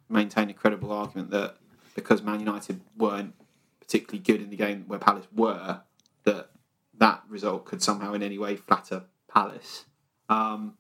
[0.10, 1.58] maintain a credible argument that
[1.96, 3.34] because Man United weren't
[3.80, 5.82] particularly good in the game where Palace were,
[6.24, 6.50] that
[6.98, 9.86] that result could somehow in any way flatter Palace.
[10.30, 10.76] Um,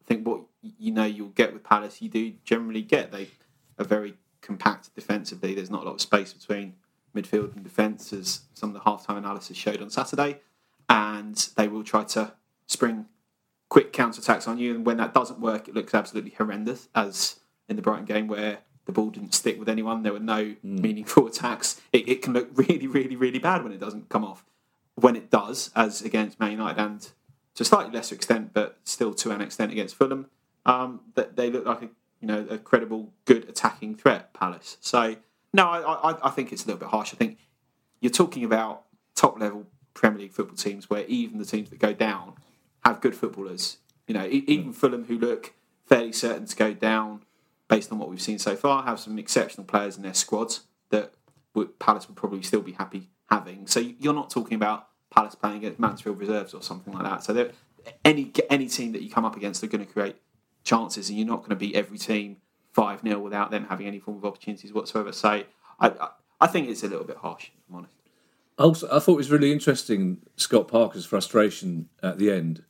[0.00, 3.12] I think what you know you'll get with Palace, you do generally get.
[3.12, 3.28] They
[3.78, 4.14] are very
[4.44, 5.54] compact defensively.
[5.54, 6.74] There's not a lot of space between
[7.14, 10.40] midfield and defence, as some of the halftime analysis showed on Saturday.
[10.88, 12.32] And they will try to
[12.66, 13.06] spring
[13.68, 14.74] quick counter attacks on you.
[14.74, 18.58] And when that doesn't work, it looks absolutely horrendous, as in the Brighton game where
[18.84, 20.02] the ball didn't stick with anyone.
[20.02, 21.80] There were no meaningful attacks.
[21.92, 24.44] It, it can look really, really, really bad when it doesn't come off.
[24.96, 27.00] When it does, as against Man United and
[27.54, 30.26] to a slightly lesser extent, but still to an extent against Fulham,
[30.66, 31.88] um, that they look like a
[32.24, 34.32] you know a credible, good attacking threat.
[34.32, 34.78] Palace.
[34.80, 35.16] So
[35.52, 37.12] no, I, I, I think it's a little bit harsh.
[37.12, 37.36] I think
[38.00, 38.84] you're talking about
[39.14, 42.32] top level Premier League football teams where even the teams that go down
[42.82, 43.76] have good footballers.
[44.06, 45.52] You know, even Fulham, who look
[45.86, 47.24] fairly certain to go down
[47.68, 51.12] based on what we've seen so far, have some exceptional players in their squads that
[51.54, 53.66] would, Palace would probably still be happy having.
[53.66, 57.22] So you're not talking about Palace playing against Mansfield reserves or something like that.
[57.22, 57.50] So
[58.02, 60.16] any any team that you come up against they're going to create
[60.64, 62.38] chances, and you're not going to beat every team
[62.72, 65.12] five 0 without them having any form of opportunities whatsoever.
[65.12, 65.44] So I,
[65.80, 66.08] I
[66.40, 67.48] I think it's a little bit harsh.
[67.56, 67.94] If I'm honest.
[68.58, 72.62] Also, I thought it was really interesting Scott Parker's frustration at the end,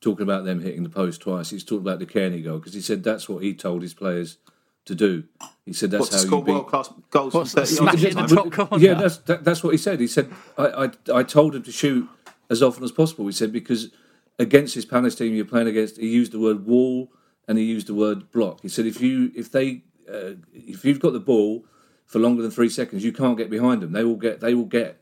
[0.00, 1.50] talking about them hitting the post twice.
[1.50, 4.38] He's talking about the Cairney goal because he said that's what he told his players
[4.84, 5.24] to do.
[5.64, 6.52] He said that's What, to how score you beat.
[6.52, 8.04] world class goals What's from 30 smash yards?
[8.04, 8.66] it in the top time?
[8.68, 8.84] corner?
[8.84, 10.00] Yeah, that's that, that's what he said.
[10.00, 10.66] He said I,
[11.12, 12.08] I I told him to shoot
[12.50, 13.26] as often as possible.
[13.26, 13.90] He said because
[14.38, 17.10] against his Palace team you're playing against, he used the word wall
[17.48, 18.60] and he used the word block.
[18.62, 21.64] He said if you if they uh, if you've got the ball
[22.06, 23.92] for longer than three seconds, you can't get behind them.
[23.92, 25.00] They will get they will get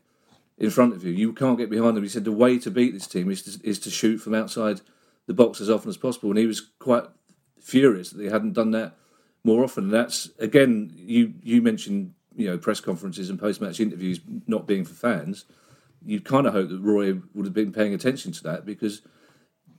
[0.57, 1.11] in front of you.
[1.11, 2.03] You can't get behind them.
[2.03, 4.81] He said the way to beat this team is to, is to shoot from outside
[5.27, 6.29] the box as often as possible.
[6.29, 7.05] And he was quite
[7.59, 8.95] furious that they hadn't done that
[9.43, 9.85] more often.
[9.85, 14.67] And that's again, you you mentioned you know press conferences and post match interviews not
[14.67, 15.45] being for fans.
[16.03, 19.01] You kind of hope that Roy would have been paying attention to that because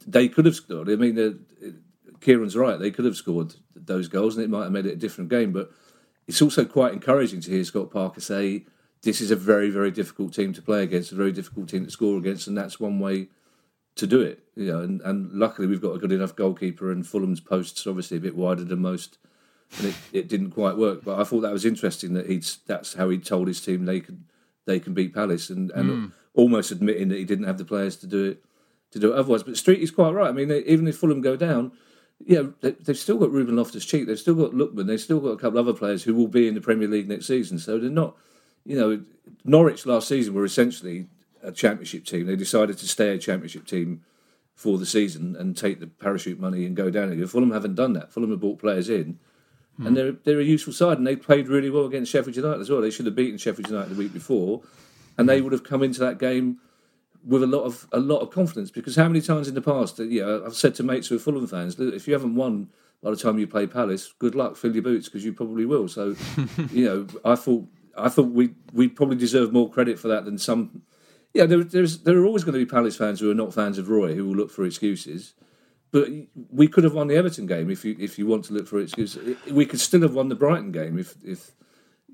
[0.07, 0.89] they could have scored.
[0.89, 1.45] I mean,
[2.23, 4.97] Kieran's right; they could have scored those goals, and it might have made it a
[4.97, 5.53] different game.
[5.53, 5.71] But
[6.27, 8.65] it's also quite encouraging to hear Scott Parker say,
[9.03, 11.91] "This is a very, very difficult team to play against, a very difficult team to
[11.91, 13.29] score against, and that's one way
[13.97, 17.07] to do it." You know, and, and luckily we've got a good enough goalkeeper, and
[17.07, 19.19] Fulham's posts obviously a bit wider than most,
[19.79, 21.05] and it, it didn't quite work.
[21.05, 24.01] But I thought that was interesting that he'd that's how he told his team they
[24.01, 24.25] could
[24.65, 26.07] they can beat Palace, and, and hmm.
[26.35, 28.45] almost admitting that he didn't have the players to do it
[28.93, 29.43] to do it otherwise.
[29.43, 30.29] But Street is quite right.
[30.29, 31.73] I mean, even if Fulham go down,
[32.27, 35.31] yeah, they, they've still got Ruben Loftus Cheek, they've still got Lookman, they've still got
[35.31, 37.59] a couple of other players who will be in the Premier League next season.
[37.59, 38.17] So they're not,
[38.65, 39.03] you know,
[39.45, 41.09] Norwich last season were essentially
[41.43, 42.27] a championship team.
[42.27, 44.03] They decided to stay a championship team
[44.55, 47.27] for the season and take the parachute money and go down again.
[47.27, 48.13] Fulham haven't done that.
[48.13, 49.19] Fulham have brought players in.
[49.79, 49.95] And hmm.
[49.95, 52.83] they're they're a useful side, and they played really well against Sheffield United as well.
[52.83, 54.61] They should have beaten Sheffield United the week before,
[55.17, 55.45] and they hmm.
[55.45, 56.59] would have come into that game
[57.25, 58.71] with a lot of a lot of confidence.
[58.71, 61.17] Because how many times in the past, uh, you know, I've said to mates who
[61.17, 62.69] are Fulham fans, "Look, if you haven't won
[63.03, 65.89] by the time you play Palace, good luck, fill your boots because you probably will.
[65.89, 66.15] So,
[66.71, 70.39] you know, I thought I thought we we probably deserve more credit for that than
[70.39, 70.83] some.
[71.35, 73.79] Yeah, there, there's there are always going to be Palace fans who are not fans
[73.79, 75.35] of Roy who will look for excuses.
[75.91, 76.09] But
[76.51, 78.79] we could have won the Everton game if you if you want to look for
[78.79, 79.37] excuses.
[79.51, 81.53] We could still have won the Brighton game if if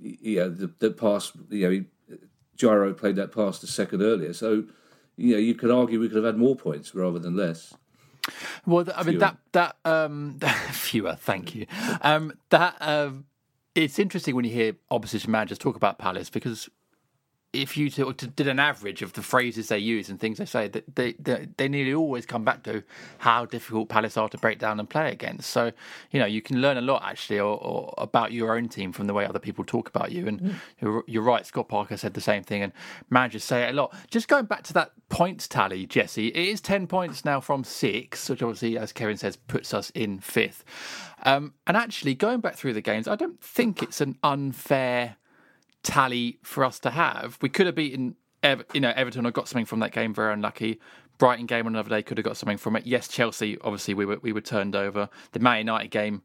[0.01, 1.33] you know the, the pass.
[1.51, 1.85] You know, he,
[2.57, 4.33] Jairo played that pass a second earlier.
[4.33, 4.65] So
[5.19, 7.75] you know you could argue we could have had more points rather than less.
[8.67, 9.21] Well, I mean Fewer.
[9.21, 10.39] that that um
[10.71, 11.15] fewer.
[11.15, 11.67] Thank you.
[12.03, 13.25] Um, that um,
[13.75, 16.69] it's interesting when you hear opposition managers talk about Palace because
[17.59, 20.95] if you did an average of the phrases they use and things they say, that
[20.95, 22.83] they, they they nearly always come back to
[23.19, 25.51] how difficult Palace are to break down and play against.
[25.51, 25.73] So
[26.11, 29.07] you know you can learn a lot actually or, or about your own team from
[29.07, 30.29] the way other people talk about you.
[30.29, 32.73] And you're, you're right, Scott Parker said the same thing, and
[33.11, 33.95] managers say it a lot.
[34.11, 38.29] Just going back to that points tally, Jesse, it is ten points now from six,
[38.29, 40.65] which obviously, as Kevin says, puts us in fifth.
[41.25, 45.17] Um, and actually, going back through the games, I don't think it's an unfair
[45.83, 47.39] tally for us to have.
[47.41, 50.15] We could have beaten, Ever- you know, Everton or got something from that game.
[50.15, 50.81] Very unlucky.
[51.19, 52.87] Brighton game on another day could have got something from it.
[52.87, 53.59] Yes, Chelsea.
[53.63, 55.09] Obviously, we were we were turned over.
[55.33, 56.23] The Man United game.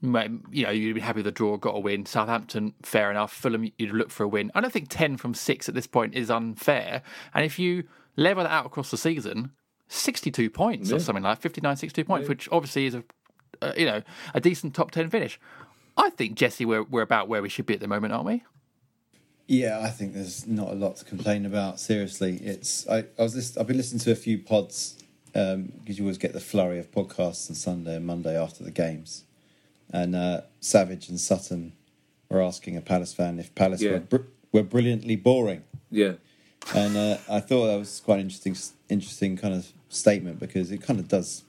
[0.00, 2.06] You know, you'd be happy with a draw, got a win.
[2.06, 3.32] Southampton, fair enough.
[3.32, 4.50] Fulham, you'd look for a win.
[4.54, 7.02] I don't think 10 from 6 at this point is unfair.
[7.34, 7.84] And if you
[8.16, 9.50] level that out across the season,
[9.88, 13.04] 62 points or something like 59, 62 points, which obviously is a,
[13.60, 14.02] uh, you know,
[14.34, 15.40] a decent top 10 finish.
[15.96, 18.44] I think, Jesse, we're, we're about where we should be at the moment, aren't we?
[19.50, 21.80] Yeah, I think there's not a lot to complain about.
[21.80, 24.94] Seriously, it's I, I was list, I've been listening to a few pods
[25.32, 29.24] because you always get the flurry of podcasts on Sunday and Monday after the games,
[29.90, 31.72] and uh, Savage and Sutton
[32.28, 33.92] were asking a Palace fan if Palace Yeah.
[33.92, 34.16] were br-
[34.52, 36.14] were brilliantly boring, Yeah,
[36.74, 38.54] and uh, I thought that was quite an interesting
[38.90, 41.44] interesting kind of statement because it kind of does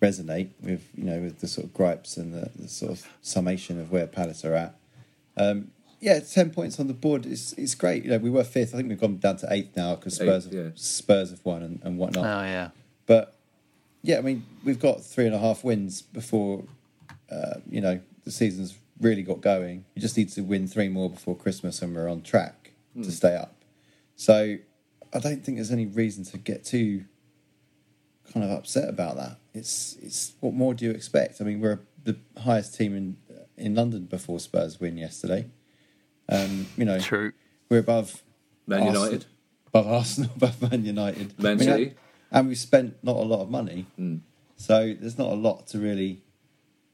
[0.00, 3.80] resonate with you know with the sort of gripes and the, the sort of summation
[3.80, 4.74] of where Palace are at.
[5.36, 8.04] Um, yeah, ten points on the board is is great.
[8.04, 8.74] You know, we were fifth.
[8.74, 10.70] I think we've gone down to eighth now because Spurs Eighth, have, yeah.
[10.74, 12.24] Spurs have won and, and whatnot.
[12.24, 12.70] Oh, yeah.
[13.06, 13.36] But
[14.02, 16.64] yeah, I mean, we've got three and a half wins before
[17.30, 19.84] uh, you know the season's really got going.
[19.94, 23.36] You just need to win three more before Christmas, and we're on track to stay
[23.36, 23.54] up.
[24.16, 24.56] So
[25.14, 27.04] I don't think there's any reason to get too
[28.32, 29.36] kind of upset about that.
[29.54, 31.40] It's it's what more do you expect?
[31.40, 33.16] I mean, we're the highest team in
[33.56, 35.46] in London before Spurs win yesterday.
[36.32, 37.32] Um, you know, True.
[37.68, 38.22] we're above
[38.66, 39.26] Man Arsenal- United.
[39.68, 41.94] above Arsenal, above Man United, Man I mean, and-
[42.34, 43.86] and we spent not a lot of money,
[44.56, 46.22] so there's not a lot to really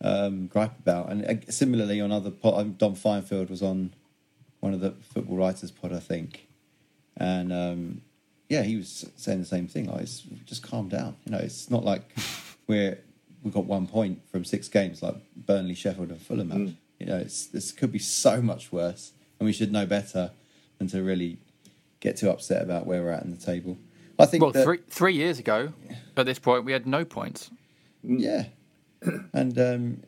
[0.01, 1.11] um, gripe about.
[1.12, 3.95] And uh, similarly, on other pod, um, Dom Fifield was on
[4.61, 6.49] one of the football writers' pod, I think,
[7.16, 8.03] and um,
[8.49, 9.86] yeah, he was saying the same thing.
[9.86, 11.14] Like, it's, just calm down.
[11.24, 12.03] You know, it's not like
[12.66, 12.99] we're
[13.45, 16.51] we got one point from six games like Burnley, Sheffield, and Fulham.
[16.51, 16.74] have.
[16.99, 19.12] You know, it's this could be so much worse.
[19.39, 20.30] And we should know better
[20.78, 21.39] than to really
[22.01, 23.76] get too upset about where we're at in the table.
[24.18, 25.72] I think Well, that, three three years ago,
[26.16, 27.51] at this point, we had no points
[28.03, 28.45] yeah,
[29.32, 30.03] and um,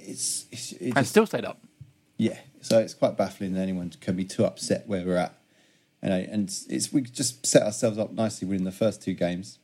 [0.00, 1.58] it's, it's it and just- still stayed up.
[2.18, 5.34] Yeah, so it's quite baffling that anyone can be too upset where we're at.
[6.02, 9.58] Know, and it's, we just set ourselves up nicely within the first two games.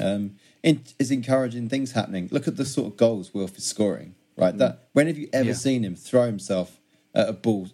[0.00, 2.28] Um, it is encouraging things happening.
[2.30, 4.14] Look at the sort of goals Wilf is scoring.
[4.36, 5.54] Right, that when have you ever Yeah.
[5.54, 6.78] seen him throw himself
[7.14, 7.68] at a ball,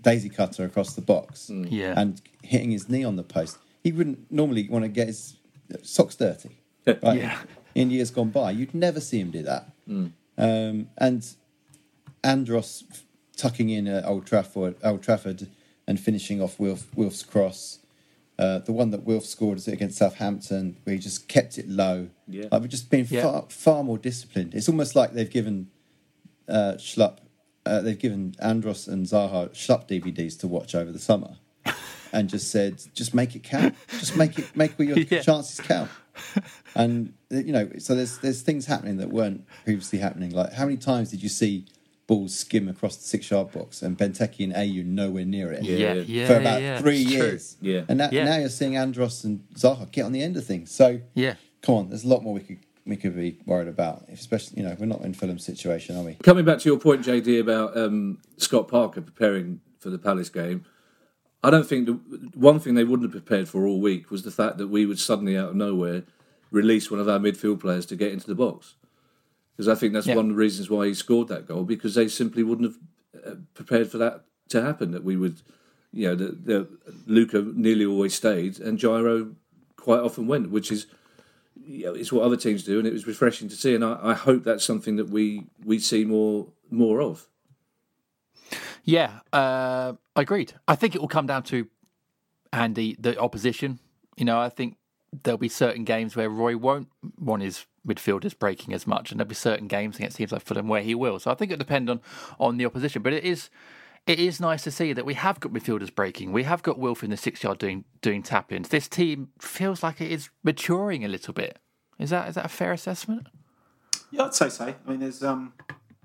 [0.00, 1.94] daisy cutter across the box, Yeah.
[1.96, 3.58] and hitting his knee on the post?
[3.82, 5.36] He wouldn't normally want to get his
[5.82, 6.50] socks dirty.
[6.86, 7.18] Right?
[7.20, 7.38] Yeah.
[7.74, 9.70] In years gone by, you'd never see him do that.
[10.36, 11.26] Um, and
[12.22, 12.84] Andros
[13.36, 15.48] tucking in at Old Trafford, Old Trafford
[15.86, 17.80] and finishing off Wilf, Wilf's cross.
[18.38, 22.08] Uh, the one that Wilf scored is against Southampton, where he just kept it low.
[22.26, 22.46] Yeah.
[22.50, 23.22] Like we've just been Yeah.
[23.22, 24.54] far, far more disciplined.
[24.54, 25.68] It's almost like they've given
[26.48, 27.18] uh, Schlupp,
[27.66, 31.36] uh, they've given Andros and Zaha Schlupp DVDs to watch over the summer,
[32.12, 33.74] and just said, just make it count.
[33.90, 35.20] Just make it make all your Yeah.
[35.22, 35.90] chances count.
[36.76, 40.30] And you know, so there's there's things happening that weren't previously happening.
[40.30, 41.66] Like how many times did you see
[42.06, 45.62] balls skim across the six yard box and Benteke and Ayew nowhere near it?
[45.62, 47.16] Yeah, yeah, for about yeah, three it's true.
[47.22, 47.56] years.
[47.60, 47.82] Yeah.
[47.88, 48.24] And now, Yeah.
[48.24, 50.70] now you're seeing Andros and Zaha get on the end of things.
[50.72, 51.34] So Yeah.
[51.62, 54.04] come on, there's a lot more we could we could be worried about.
[54.12, 56.14] Especially, you know, we're not in Fulham's situation, are we?
[56.22, 60.64] Coming back to your point, JD, about um, Scott Parker preparing for the Palace game,
[61.42, 61.92] I don't think the
[62.34, 64.98] one thing they wouldn't have prepared for all week was the fact that we would
[64.98, 66.04] suddenly, out of nowhere,
[66.50, 68.74] release one of our midfield players to get into the box.
[69.56, 70.16] Because I think that's Yeah.
[70.16, 72.72] one of the reasons why he scored that goal, because they simply wouldn't
[73.14, 74.90] have uh, prepared for that to happen.
[74.92, 75.42] That we would,
[75.92, 76.68] you know, the, the
[77.06, 79.34] Luka nearly always stayed, and Jairo
[79.76, 80.86] quite often went, which is
[81.66, 83.74] you know, it's what other teams do, and it was refreshing to see.
[83.74, 87.26] And I, I hope that's something that we we see more more of.
[88.84, 90.54] Yeah, uh, I agreed.
[90.68, 91.66] I think it will come down to
[92.52, 93.78] Andy, the opposition.
[94.16, 94.76] You know, I think
[95.22, 96.88] there'll be certain games where Roy won't
[97.18, 100.68] want his midfielders breaking as much, and there'll be certain games against teams like Fulham
[100.68, 101.18] where he will.
[101.18, 102.00] So I think it'll depend on
[102.38, 103.02] on the opposition.
[103.02, 103.48] But it is
[104.06, 106.32] it is nice to see that we have got midfielders breaking.
[106.32, 108.68] We have got Wilf in the six yard doing doing tap ins.
[108.68, 111.58] This team feels like it is maturing a little bit.
[111.98, 113.28] Is that is that a fair assessment?
[114.10, 114.74] Yeah, I'd say so.
[114.86, 115.54] I mean, there's um,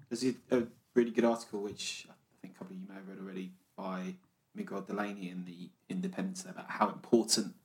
[0.09, 0.63] there's a, a
[0.95, 4.15] really good article which I think a couple of you may have read already by
[4.55, 7.55] Miguel Delaney in the Independent about how important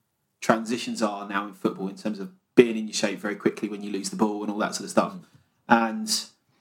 [0.41, 3.83] transitions are now in football in terms of being in your shape very quickly when
[3.83, 5.15] you lose the ball and all that sort of stuff.
[5.69, 6.11] And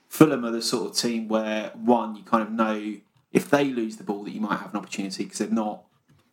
[0.08, 2.96] Fulham are the sort of team where one, you kind of know
[3.34, 5.82] if they lose the ball that you might have an opportunity because they're not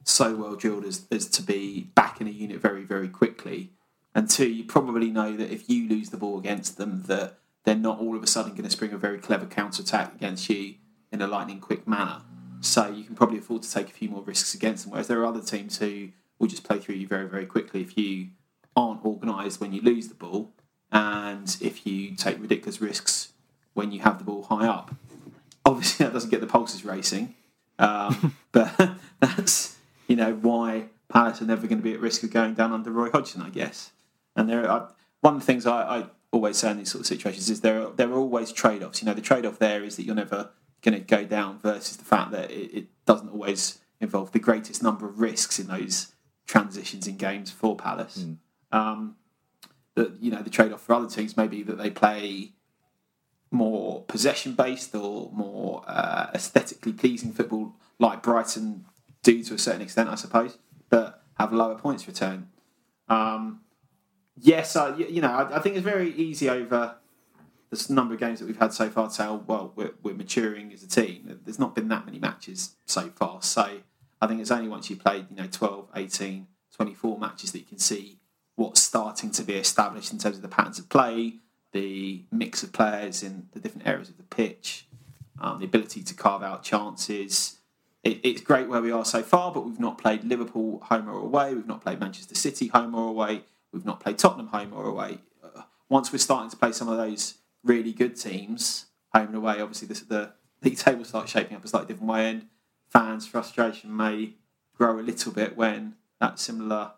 [0.03, 3.71] so well drilled as, as to be back in a unit very, very quickly.
[4.13, 7.75] And two, you probably know that if you lose the ball against them, that they're
[7.75, 10.75] not all of a sudden going to spring a very clever counter attack against you
[11.11, 12.21] in a lightning quick manner.
[12.61, 14.91] So you can probably afford to take a few more risks against them.
[14.91, 17.97] Whereas there are other teams who will just play through you very, very quickly if
[17.97, 18.27] you
[18.75, 20.51] aren't organised when you lose the ball
[20.91, 23.33] and if you take ridiculous risks
[23.73, 24.93] when you have the ball high up.
[25.71, 27.35] Obviously, that doesn't get the pulses racing,
[27.79, 32.31] um, but that's you know why Palace are never going to be at risk of
[32.31, 33.91] going down under Roy Hodgson, I guess.
[34.35, 37.07] And there, are, one of the things I, I always say in these sort of
[37.07, 39.01] situations is there are, there are always trade offs.
[39.01, 40.49] You know, the trade off there is that you're never
[40.81, 44.81] going to go down versus the fact that it, it doesn't always involve the greatest
[44.81, 46.13] number of risks in those
[46.47, 48.25] transitions in games for Palace.
[48.71, 49.15] Um,
[49.95, 52.53] that you know, the trade off for other teams may be that they play
[53.51, 58.85] more possession based or more uh, aesthetically pleasing football, like Brighton
[59.23, 60.57] do to a certain extent, I suppose,
[60.89, 62.47] but have lower points return.
[63.09, 63.61] Um,
[64.37, 66.95] yes, I, you know, I, I think it's very easy over
[67.69, 70.15] the number of games that we've had so far to say, oh, well, we're, we're
[70.15, 71.39] maturing as a team.
[71.43, 73.41] There's not been that many matches so far.
[73.41, 73.79] So
[74.21, 77.65] I think it's only once you played, you know, 12, 18, 24 matches that you
[77.65, 78.19] can see
[78.55, 81.35] what's starting to be established in terms of the patterns of play,
[81.71, 84.87] the mix of players in the different areas of the pitch,
[85.39, 87.57] um, the ability to carve out chances.
[88.03, 91.17] It, it's great where we are so far, but we've not played Liverpool home or
[91.19, 91.53] away.
[91.53, 93.43] We've not played Manchester City home or away.
[93.71, 95.19] We've not played Tottenham home or away.
[95.43, 99.61] Uh, once we're starting to play some of those really good teams home and away,
[99.61, 102.47] obviously this, the league table starts shaping up a slightly different way, and
[102.89, 104.33] fans' frustration may
[104.75, 106.91] grow a little bit when that similar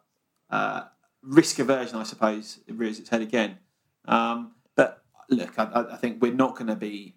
[0.49, 0.83] uh,
[1.21, 3.57] risk aversion, I suppose, rears its head again.
[4.05, 4.51] Um,
[5.33, 7.15] look, I, I- I think we're not going to be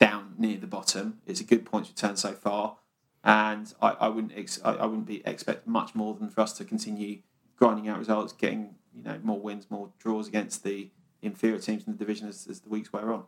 [0.00, 1.18] down near the bottom.
[1.26, 2.76] It's a good points return so far,
[3.24, 6.52] and I, I wouldn't ex- I, I wouldn't be expect much more than for us
[6.54, 7.18] to continue
[7.56, 10.90] grinding out results, getting you know more wins, more draws against the
[11.22, 13.24] inferior teams in the division as, as the weeks wear on.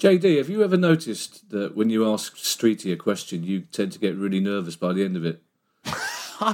[0.00, 3.98] JD, have you ever noticed that when you ask Streety a question, you tend to
[3.98, 5.42] get really nervous by the end of it?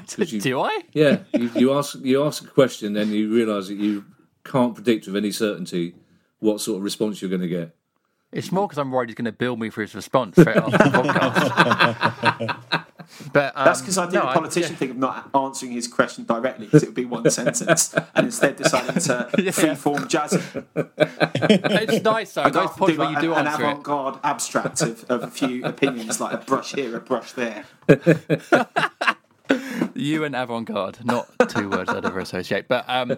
[0.09, 0.81] Do, you- do I?
[0.93, 4.05] Yeah, you, you ask you ask a question, and you realise that you
[4.45, 5.95] can't predict with any certainty
[6.41, 7.75] what sort of response you're going to get.
[8.33, 10.71] It's more because I'm worried he's going to bill me for his response straight after
[10.73, 12.57] the podcast.
[13.33, 16.25] but um, That's because I did no, the politician thing of not answering his question
[16.25, 20.37] directly because it would be one sentence, and instead deciding to freeform jazz
[21.51, 22.43] it's nice though.
[22.43, 23.67] I'd Those have do where like you do an, an answer it.
[23.71, 27.65] avant-garde abstract of, of a few opinions, like a brush here, a brush there.
[29.95, 32.69] You and avant-garde, not two words I'd ever associate.
[32.69, 33.17] But um,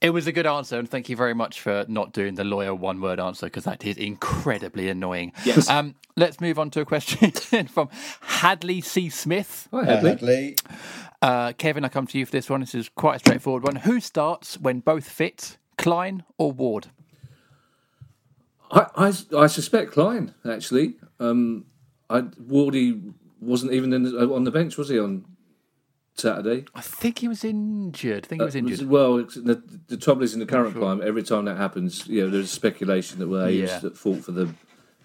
[0.00, 2.74] it was a good answer, and thank you very much for not doing the lawyer
[2.74, 5.32] one-word answer because that is incredibly annoying.
[5.44, 5.68] Yes.
[5.70, 7.30] Um, let's move on to a question
[7.68, 7.88] from
[8.20, 9.08] Hadley C.
[9.08, 9.68] Smith.
[9.70, 10.10] Hi, Uh, Hadley.
[10.10, 10.56] Hadley.
[11.22, 12.60] Uh, Kevin, I come to you for this one.
[12.60, 13.76] This is quite a straightforward one.
[13.76, 16.88] Who starts when both fit, Klein or Ward?
[18.70, 20.96] I, I, I suspect Klein actually.
[21.20, 21.66] Um,
[22.10, 25.24] I, Wardy wasn't even in the, on the bench, was he on
[26.16, 26.64] Saturday?
[26.74, 28.24] I think he was injured.
[28.24, 28.88] I think he was Uh, injured.
[28.88, 32.30] Well, the, the trouble is in the current climate, every time that happens, you know,
[32.30, 33.74] there's speculation that well, he Yeah.
[33.76, 34.48] was at fault for the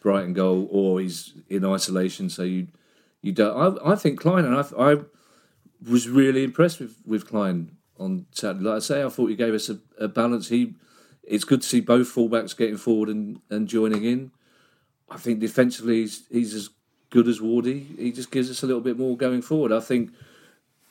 [0.01, 2.30] Brighton goal, or he's in isolation.
[2.30, 2.68] So you,
[3.22, 3.80] you don't.
[3.86, 4.97] I, I think Klein, and I, I
[5.89, 8.64] was really impressed with with Klein on Saturday.
[8.64, 10.49] Like I say, I thought he gave us a, a balance.
[10.49, 10.74] He,
[11.24, 14.32] it's good to see both fullbacks getting forward and, and joining in.
[15.09, 16.70] I think defensively he's, he's as
[17.12, 17.97] good as Wardy.
[17.99, 19.72] He just gives us a little bit more going forward.
[19.72, 20.12] I think.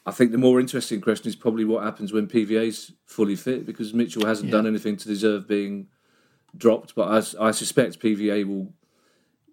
[0.07, 3.93] I think the more interesting question is probably what happens when PVA's fully fit because
[3.93, 5.89] Mitchell hasn't done anything to deserve being
[6.57, 6.95] dropped.
[6.95, 8.73] But I, I suspect PVA will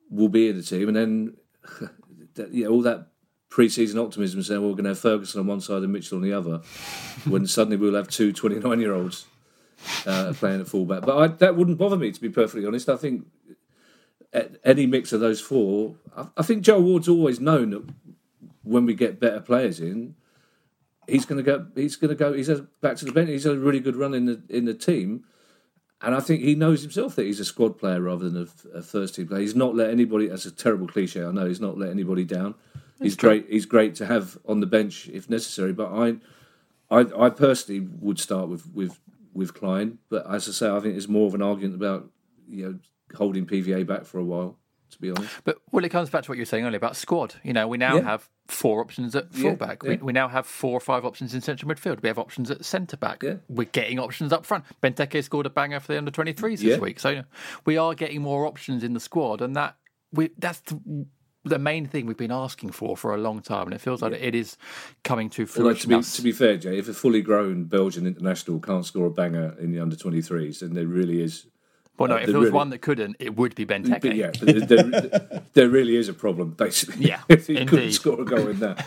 [0.10, 1.38] will be in the team, and then
[2.36, 3.10] that, know, all that
[3.50, 6.24] pre-season optimism saying well, we're going to have Ferguson on one side and Mitchell on
[6.24, 6.62] the other,
[7.26, 9.26] when suddenly we'll have two 29 year olds
[10.06, 11.04] uh, playing at fullback.
[11.04, 12.88] But I, that wouldn't bother me to be perfectly honest.
[12.88, 13.26] I think
[14.64, 17.84] any mix of those four, I, I think Joel Ward's always known that
[18.64, 20.16] when we get better players in,
[21.08, 21.68] he's going to go.
[21.76, 22.34] He's going to go.
[22.34, 22.50] He's
[22.82, 23.30] back to the bench.
[23.30, 25.24] He's had a really good run in the in the team,
[26.02, 28.82] and I think he knows himself that he's a squad player rather than a, a
[28.82, 29.42] first team player.
[29.42, 30.28] He's not let anybody.
[30.28, 31.24] That's a terrible cliche.
[31.24, 32.56] I know he's not let anybody down.
[33.02, 33.48] He's great.
[33.50, 35.74] He's great to have on the bench if necessary.
[35.74, 36.16] But I,
[36.90, 39.00] I, I personally would start with with
[39.34, 40.00] with Klein.
[40.10, 42.10] But as I say, I think it's more of an argument about
[42.48, 42.80] you know
[43.16, 44.58] holding PVA back for a while.
[44.92, 45.34] To be honest.
[45.44, 47.36] But well, it comes back to what you were saying earlier about squad.
[47.44, 48.04] You know, we now Yeah.
[48.04, 49.84] have four options at Yeah, fullback.
[49.84, 49.90] yeah.
[49.92, 52.02] We, we now have four or five options in central midfield.
[52.02, 53.22] We have options at centre back.
[53.24, 53.36] Yeah.
[53.50, 54.64] We're getting options up front.
[54.82, 56.78] Benteke scored a banger for the under 23s this Yeah.
[56.78, 57.00] week.
[57.00, 57.24] So you know,
[57.66, 59.76] we are getting more options in the squad, and that
[60.14, 61.06] we that's the,
[61.44, 64.14] the main thing we've been asking for for a long time, and it feels like
[64.14, 64.58] it is
[65.04, 65.90] coming to fruition.
[65.90, 69.12] to be to be fair, Jay, if a fully grown Belgian international can't score a
[69.12, 71.46] banger in the under 23s, then there really is.
[71.98, 74.02] Well, no, uh, if there there was really- one that couldn't, it would be Benteke.
[74.02, 77.06] But yeah, but there, there, there really is a problem, basically.
[77.08, 77.94] Yeah, if he couldn't indeed.
[77.94, 78.86] score a goal in that.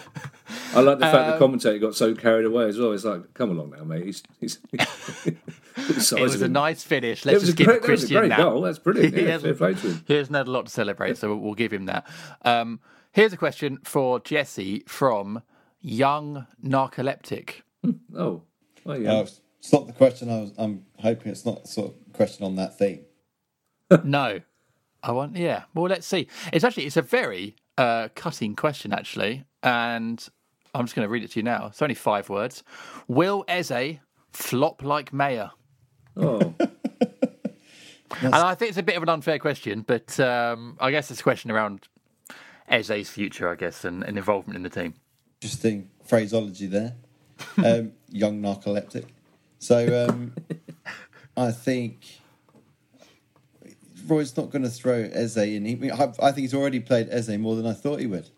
[0.74, 2.92] I like the fact the Um, commentator got so carried away as well.
[2.92, 4.04] It's like, come along now, mate.
[4.04, 6.52] He's, he's the size It was a him.
[6.52, 7.24] nice finish.
[7.24, 8.38] Let's was just give great, that was a Christian great that.
[8.38, 8.60] goal.
[8.62, 9.14] That's brilliant.
[9.16, 10.04] He Yeah, hasn't- fair play to him.
[10.06, 12.06] He hasn't had a lot to celebrate, so we'll give him that.
[12.42, 12.80] Um,
[13.12, 15.42] here's a question for Jesse from
[15.80, 17.62] Young Narcoleptic.
[18.16, 18.42] Oh,
[18.86, 19.12] oh yeah.
[19.12, 19.26] Oh,
[19.60, 20.52] it's not the question I was.
[20.58, 23.02] I'm hoping it's not the sort of question on that theme.
[24.04, 24.40] no,
[25.02, 25.36] I want.
[25.36, 26.26] Yeah, well, let's see.
[26.52, 30.26] It's actually it's a very uh, cutting question actually, and
[30.74, 31.66] I'm just going to read it to you now.
[31.66, 32.62] It's only five words.
[33.06, 33.98] Will Eze
[34.32, 35.50] flop like Meyer?
[36.16, 36.54] Oh,
[38.22, 41.20] And I think it's a bit of an unfair question, but um, I guess it's
[41.20, 41.88] a question around
[42.68, 44.94] Eze's future, I guess, and, and involvement in the team.
[45.40, 46.94] Interesting phraseology there.
[47.64, 49.06] Um, young narcoleptic.
[49.60, 50.34] So um,
[51.36, 52.20] I think
[54.06, 55.64] Roy's not going to throw Eze in.
[55.66, 58.28] He, I I think he's already played Eze more than I thought he would.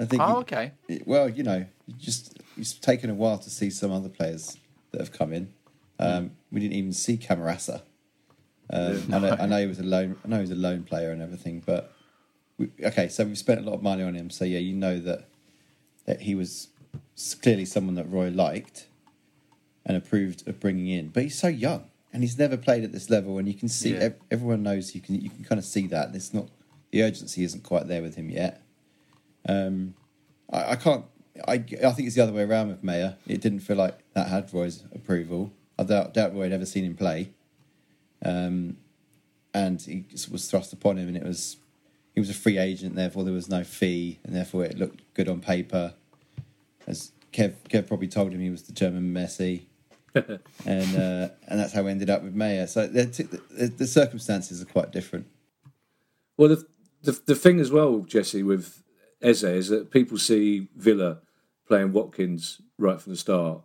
[0.00, 0.22] I think.
[0.22, 0.72] Oh, he- okay.
[1.04, 1.66] Well, you know,
[1.98, 4.56] just it's taken a while to see some other players
[4.90, 5.52] that have come in.
[5.98, 7.82] Um, we didn't even see Camarasa.
[8.70, 10.16] Um, I, know, I know he was a loan.
[10.24, 11.92] I know he was a loan player and everything, but
[12.56, 13.08] we, okay.
[13.08, 14.30] So we've spent a lot of money on him.
[14.30, 15.28] So yeah, you know that
[16.06, 16.68] that he was
[17.42, 18.86] clearly someone that Roy liked
[19.86, 21.08] and approved of bringing in.
[21.08, 23.92] But he's so young and he's never played at this level, and you can see
[23.92, 24.00] Yeah.
[24.00, 26.48] ev- everyone knows you can you can kind of see that it's not
[26.90, 28.62] the urgency isn't quite there with him yet.
[29.48, 29.94] Um,
[30.50, 31.04] I, I can't.
[31.48, 33.16] I, I think it's the other way around with Meyer.
[33.26, 35.52] It didn't feel like that had Roy's approval.
[35.76, 37.30] I doubt, doubt Roy had ever seen him play.
[38.24, 38.76] Um,
[39.52, 41.56] and he was thrust upon him, and it was
[42.14, 45.28] he was a free agent, therefore there was no fee, and therefore it looked good
[45.28, 45.94] on paper.
[46.86, 49.62] As Kev, Kev probably told him, he was the German Messi,
[50.64, 52.66] and uh, and that's how we ended up with Meyer.
[52.66, 53.04] So the,
[53.50, 55.26] the, the circumstances are quite different.
[56.36, 56.66] Well, the,
[57.02, 58.82] the the thing as well, Jesse, with
[59.20, 61.18] Eze is that people see Villa
[61.66, 63.62] playing Watkins right from the start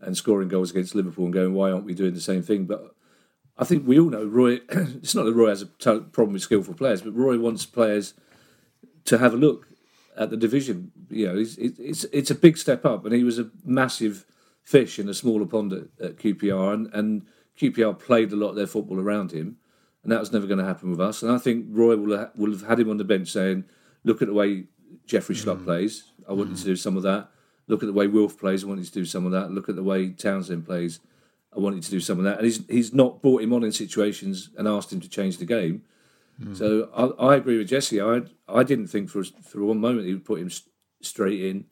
[0.00, 2.64] and scoring goals against Liverpool and going, why aren't we doing the same thing?
[2.64, 2.94] But
[3.56, 4.60] I think we all know Roy.
[4.68, 8.14] it's not that Roy has a problem with skillful players, but Roy wants players
[9.04, 9.68] to have a look
[10.16, 10.90] at the division.
[11.10, 14.24] You know, it's it's, it's a big step up, and he was a massive
[14.66, 17.26] fish in a smaller pond at, at QPR, and, and
[17.58, 19.56] QPR played a lot of their football around him,
[20.02, 21.22] and that was never going to happen with us.
[21.22, 23.64] And I think Roy will ha- will have had him on the bench saying,
[24.04, 24.64] "Look at the way
[25.06, 25.64] Jeffrey Schlupp mm.
[25.64, 26.10] plays.
[26.28, 26.78] I want you to do mm.
[26.78, 27.28] some of that.
[27.68, 28.64] Look at the way Wilf plays.
[28.64, 29.52] I want you to do some of that.
[29.52, 31.00] Look at the way Townsend plays.
[31.54, 33.62] I want you to do some of that." And he's he's not brought him on
[33.62, 35.82] in situations and asked him to change the game.
[36.42, 36.56] Mm.
[36.56, 38.00] So I, I agree with Jesse.
[38.00, 40.68] I I didn't think for for one moment he would put him s-
[41.02, 41.66] straight in.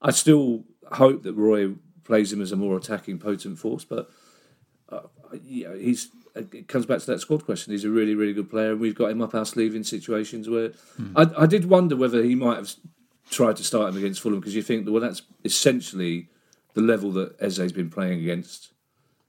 [0.00, 1.74] I still hope that Roy
[2.06, 4.10] plays him as a more attacking, potent force, but
[4.88, 5.00] uh,
[5.42, 6.08] yeah, he's.
[6.34, 7.72] It comes back to that squad question.
[7.72, 10.50] He's a really, really good player, and we've got him up our sleeve in situations
[10.50, 10.72] where
[11.14, 12.74] I, I did wonder whether he might have
[13.30, 16.28] tried to start him against Fulham because you think, well, that's essentially
[16.74, 18.74] the level that Eze's been playing against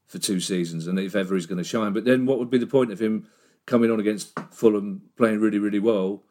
[0.05, 1.93] for two seasons, and if ever he's going to shine.
[1.93, 3.27] But then, what would be the point of him
[3.65, 6.23] coming on against Fulham, playing really, really well,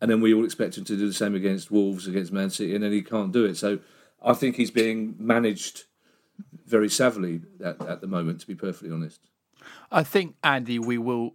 [0.00, 2.74] and then we all expect him to do the same against Wolves, against Man City,
[2.74, 3.56] and then he can't do it.
[3.56, 3.78] So,
[4.20, 5.84] I think he's being managed
[6.66, 9.20] very savvily at, at the moment, to be perfectly honest.
[9.90, 11.34] I think Andy, we will.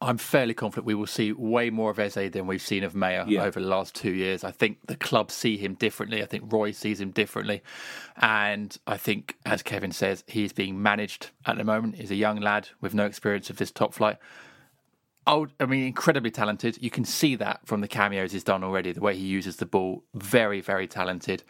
[0.00, 3.24] I'm fairly confident we will see way more of Eze than we've seen of Meyer
[3.26, 3.44] Yeah.
[3.44, 4.44] over the last two years.
[4.44, 6.22] I think the club see him differently.
[6.22, 7.62] I think Roy sees him differently,
[8.16, 11.94] and I think, as Kevin says, he's being managed at the moment.
[11.96, 14.18] He's a young lad with no experience of this top flight.
[15.26, 16.78] Oh, I mean, incredibly talented.
[16.82, 18.92] You can see that from the cameos he's done already.
[18.92, 21.42] The way he uses the ball, very, very talented.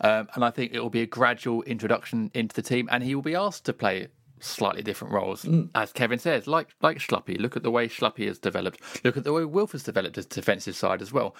[0.00, 3.14] Um, and I think it will be a gradual introduction into the team, and he
[3.14, 4.08] will be asked to play
[4.40, 7.38] slightly different roles, as Kevin says, like like Schluppy.
[7.38, 8.80] Look at the way Schluppy has developed.
[9.04, 11.36] Look at the way Wilf has developed his defensive side as well.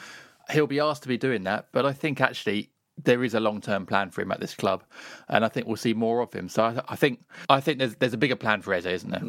[0.50, 2.70] He'll be asked to be doing that, but I think actually
[3.02, 4.84] there is a long term plan for him at this club,
[5.28, 6.48] and I think we'll see more of him.
[6.48, 9.22] So I, I think I think there's there's a bigger plan for Eze, isn't there?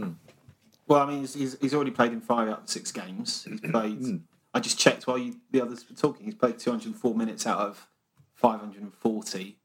[0.91, 3.45] Well, I mean, he's, he's, he's already played in five out of six games.
[3.49, 4.21] He's played.
[4.53, 6.25] I just checked while you, the others were talking.
[6.25, 7.87] He's played 204 minutes out of
[8.35, 9.57] 540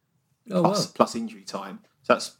[0.52, 0.92] Oh, plus, wow.
[0.94, 1.80] plus injury time.
[2.02, 2.36] So that's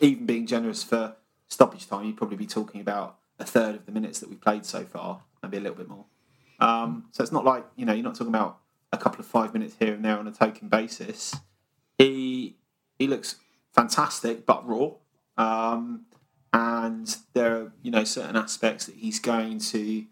[0.00, 1.16] even being generous for
[1.48, 2.06] stoppage time.
[2.06, 5.20] You'd probably be talking about a third of the minutes that we played so far,
[5.42, 6.06] maybe a little bit more.
[6.60, 8.60] Um, so it's not like you know you're not talking about
[8.90, 11.34] a couple of five minutes here and there on a token basis.
[11.98, 12.56] He
[12.98, 13.36] he looks
[13.74, 14.92] fantastic, but raw.
[15.36, 16.06] Um,
[16.56, 20.06] and there are you know certain aspects that he's going to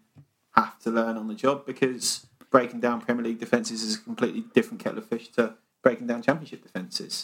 [0.51, 4.45] have to learn on the job because breaking down Premier League defences is a completely
[4.53, 7.23] different kettle of fish to breaking down Championship defences.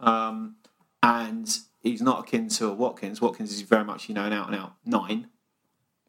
[0.00, 0.56] Um,
[1.02, 3.20] and he's not akin to a Watkins.
[3.20, 5.28] Watkins is very much you know an out and out nine.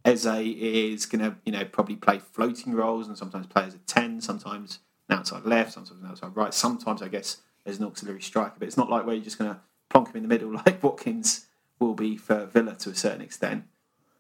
[0.06, 3.80] Eze is going to you know probably play floating roles and sometimes play as a
[3.80, 4.80] ten, sometimes
[5.10, 8.56] an outside left, sometimes an outside right, sometimes I guess as an auxiliary striker.
[8.58, 10.82] But it's not like where you're just going to plonk him in the middle like
[10.82, 11.45] Watkins
[11.80, 13.66] will be for Villa to a certain extent.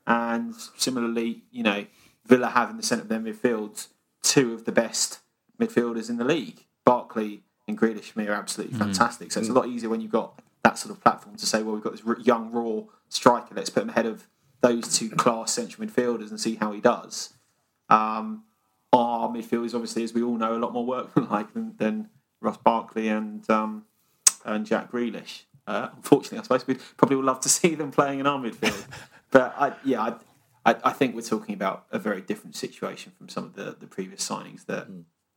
[0.08, 1.86] And similarly, you know,
[2.26, 3.88] Villa have in the centre of their midfield
[4.22, 5.20] two of the best
[5.60, 6.66] midfielders in the league.
[6.84, 9.32] Barkley and Grealish for me are absolutely fantastic.
[9.32, 11.74] So it's a lot easier when you've got that sort of platform to say, well,
[11.76, 13.56] we've got this young, raw striker.
[13.56, 14.28] Let's put him ahead of
[14.62, 17.34] those two class central midfielders and see how he does.
[17.90, 18.44] Um,
[18.92, 22.10] our midfield is obviously, as we all know, a lot more workmanlike than, than
[22.42, 23.86] Ross Barkley and um,
[24.44, 25.44] and Jack Grealish.
[25.68, 28.86] Uh, unfortunately, I suppose we'd probably would love to see them playing in our midfield.
[29.32, 30.16] but I, yeah,
[30.66, 33.88] I, I, think we're talking about a very different situation from some of the, the
[33.88, 34.88] previous signings that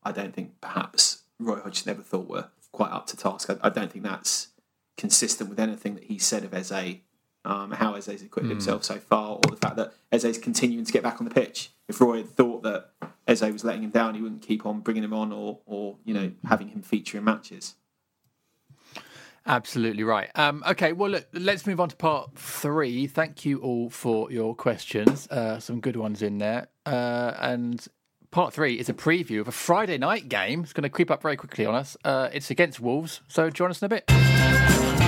[0.03, 3.51] I don't think perhaps Roy Hodgson ever thought were quite up to task.
[3.51, 4.49] I, I don't think that's
[4.97, 6.99] consistent with anything that he said of Eze,
[7.45, 11.03] um, how Eze's equipped himself so far, or the fact that Eze's continuing to get
[11.03, 11.71] back on the pitch.
[11.89, 12.91] If Roy had thought that
[13.27, 16.13] Eze was letting him down, he wouldn't keep on bringing him on or, or you
[16.13, 17.77] know, having him feature in matches.
[19.49, 20.31] Absolutely right.
[20.35, 23.07] Um, okay, well, look, let's move on to part three.
[23.07, 25.27] Thank you all for your questions.
[25.29, 26.69] Uh, some good ones in there.
[26.85, 27.85] Uh, and
[28.31, 30.63] part three is a preview of a Friday night game.
[30.63, 31.97] It's going to creep up very quickly on us.
[32.05, 35.08] Uh, it's against Wolves, so join us in a bit.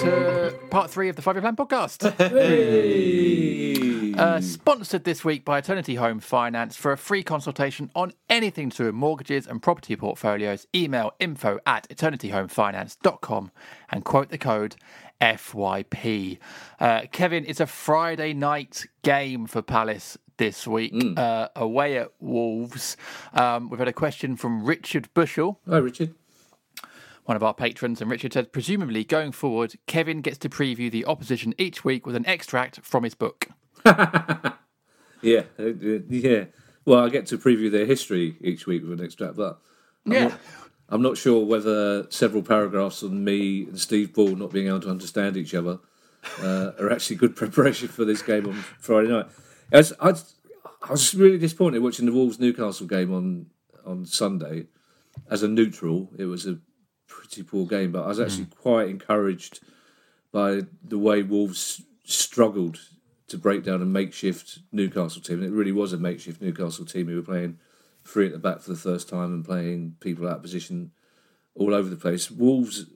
[0.00, 2.00] To part three of the Five Year Plan podcast.
[4.10, 6.76] Uh, sponsored this week by Eternity Home Finance.
[6.76, 11.58] For a free consultation on anything to do with mortgages and property portfolios, email info
[11.64, 13.50] at eternityhomefinance.com
[13.88, 14.76] and quote the code
[15.22, 16.36] FYP.
[16.78, 22.98] Uh, Kevin, it's a Friday night game for Palace this week, uh, away at Wolves.
[23.32, 26.14] Um, we've had a question from Richard Bushell Hi, Richard.
[27.30, 31.04] One of our patrons, and Richard said, presumably going forward, Kevin gets to preview the
[31.06, 33.46] opposition each week with an extract from his book.
[35.22, 36.44] Yeah, uh, uh, yeah.
[36.86, 39.60] Well, I get to preview their history each week with an extract, but
[40.06, 40.28] I'm, Yeah.
[40.28, 40.40] not,
[40.88, 44.88] I'm not sure whether several paragraphs on me and Steve Ball not being able to
[44.88, 45.78] understand each other
[46.40, 49.26] uh, are actually good preparation for this game on Friday night.
[49.70, 50.14] As I,
[50.82, 53.46] I was really disappointed watching the Wolves Newcastle game on
[53.84, 54.68] on Sunday.
[55.28, 56.58] As a neutral, it was a
[57.30, 58.24] pretty poor game, but I was hmm.
[58.24, 59.60] actually quite encouraged
[60.32, 62.78] by the way Wolves struggled
[63.28, 65.42] to break down a makeshift Newcastle team.
[65.42, 67.58] And it really was a makeshift Newcastle team who were playing
[68.04, 70.90] three at the back for the first time and playing people out of position
[71.54, 72.30] all over the place.
[72.30, 72.86] Wolves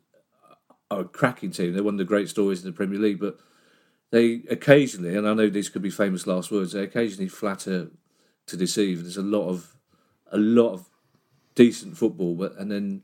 [0.91, 1.73] are a cracking team.
[1.73, 3.39] They're one of the great stories in the Premier League, but
[4.11, 7.91] they occasionally, and I know these could be famous last words, they occasionally flatter
[8.47, 9.03] to deceive.
[9.03, 9.77] There's a lot of
[10.31, 10.89] a lot of
[11.55, 13.03] decent football, but and then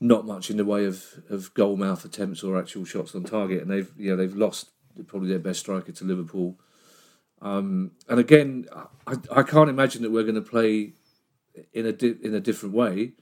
[0.00, 3.62] not much in the way of, of goal mouth attempts or actual shots on target.
[3.62, 4.70] And they've you know they've lost
[5.06, 6.58] probably their best striker to Liverpool.
[7.42, 8.66] Um, and again,
[9.06, 10.92] I, I can't imagine that we're going to play
[11.72, 13.12] in a di- in a different way.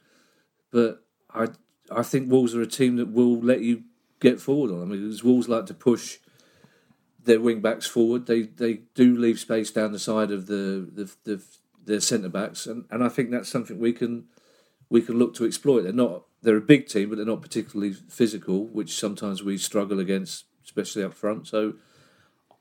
[0.70, 1.48] But I
[1.90, 3.84] I think Wolves are a team that will let you
[4.20, 4.82] get forward on.
[4.82, 6.18] I mean, Wolves like to push
[7.24, 8.26] their wing backs forward.
[8.26, 11.42] They they do leave space down the side of the the, the
[11.84, 14.26] their centre backs, and, and I think that's something we can
[14.90, 15.82] we can look to exploit.
[15.82, 19.99] They're not they're a big team, but they're not particularly physical, which sometimes we struggle
[19.99, 21.47] against, especially up front.
[21.47, 21.74] So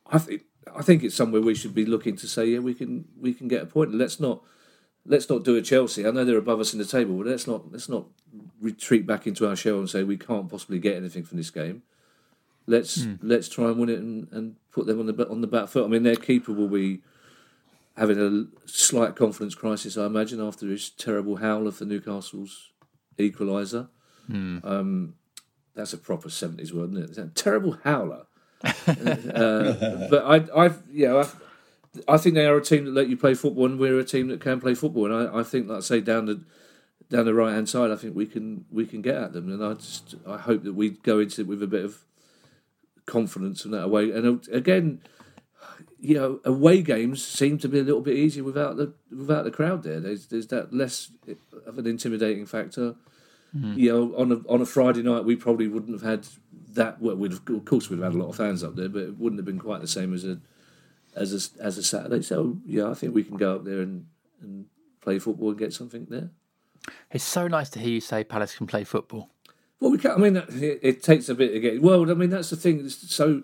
[0.06, 0.44] I think
[0.76, 3.48] I think it's somewhere we should be looking to say, yeah, we can we can
[3.48, 3.94] get a point.
[3.94, 4.44] Let's not
[5.06, 6.06] let's not do a Chelsea.
[6.06, 8.06] I know they're above us in the table, but let's not let's not
[8.60, 11.84] retreat back into our shell and say we can't possibly get anything from this game.
[12.66, 13.16] Let's hmm.
[13.22, 15.86] let's try and win it and, and put them on the on the back foot.
[15.86, 17.02] I mean, their keeper will be
[17.96, 22.72] having a slight confidence crisis, I imagine, after his terrible howl of the Newcastle's
[23.18, 23.90] equaliser.
[24.64, 25.16] Um,
[25.76, 27.10] that's a proper seventies word, isn't it?
[27.10, 28.26] It's a terrible howler.
[28.64, 31.24] uh, but I, I, yeah,
[32.08, 34.04] I, I think they are a team that let you play football, and we're a
[34.04, 35.12] team that can play football.
[35.12, 36.42] And I, I think, like I say, down the
[37.10, 39.52] down the right hand side, I think we can we can get at them.
[39.52, 42.04] And I just I hope that we go into it with a bit of
[43.06, 44.12] confidence in that away.
[44.12, 45.02] And uh, again,
[46.00, 49.52] you know, away games seem to be a little bit easier without the without the
[49.52, 50.00] crowd there.
[50.00, 51.12] There's there's that less
[51.66, 52.96] of an intimidating factor.
[53.56, 53.80] Mm-hmm.
[53.80, 56.28] You know, on a on a Friday night, we probably wouldn't have had
[56.74, 57.02] that.
[57.02, 59.18] Well, we'd of course we'd have had a lot of fans up there, but it
[59.18, 60.40] wouldn't have been quite the same as a
[61.16, 62.22] as a as a Saturday.
[62.22, 64.06] So yeah, I think we can go up there and
[64.42, 64.66] and
[65.02, 66.30] play football and get something there.
[67.12, 69.30] It's so nice to hear you say Palace can play football.
[69.80, 70.12] Well, we can.
[70.12, 71.82] I mean, it, it takes a bit to get.
[71.82, 72.80] Well, I mean, that's the thing.
[72.86, 73.44] It's so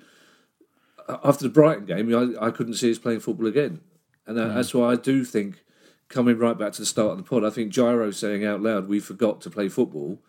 [1.07, 3.81] after the Brighton game, I, I couldn't see us playing football again,
[4.25, 4.55] and that, hmm.
[4.55, 5.63] that's why I do think
[6.09, 7.43] coming right back to the start of the pod.
[7.43, 10.19] I think Jairo saying out loud, "We forgot to play football."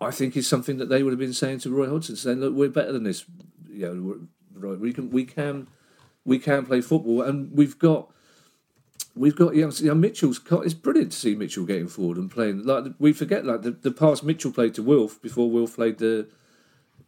[0.00, 2.54] I think is something that they would have been saying to Roy Hodgson, saying, "Look,
[2.54, 3.24] we're better than this.
[3.68, 5.68] You know, Roy, we can, we can,
[6.24, 8.08] we can play football, and we've got."
[9.14, 10.40] We've got you know, you know, Mitchell's.
[10.50, 12.64] It's brilliant to see Mitchell getting forward and playing.
[12.64, 16.28] Like we forget, like the, the pass Mitchell played to Wilf before Wilf played the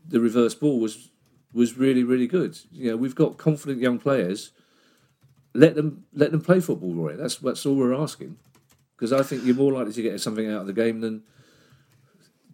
[0.06, 1.08] the reverse ball was
[1.54, 2.58] was really really good.
[2.72, 4.50] You know, we've got confident young players.
[5.54, 7.16] Let them let them play football, Roy.
[7.16, 8.36] That's that's all we're asking.
[8.96, 11.22] Because I think you're more likely to get something out of the game than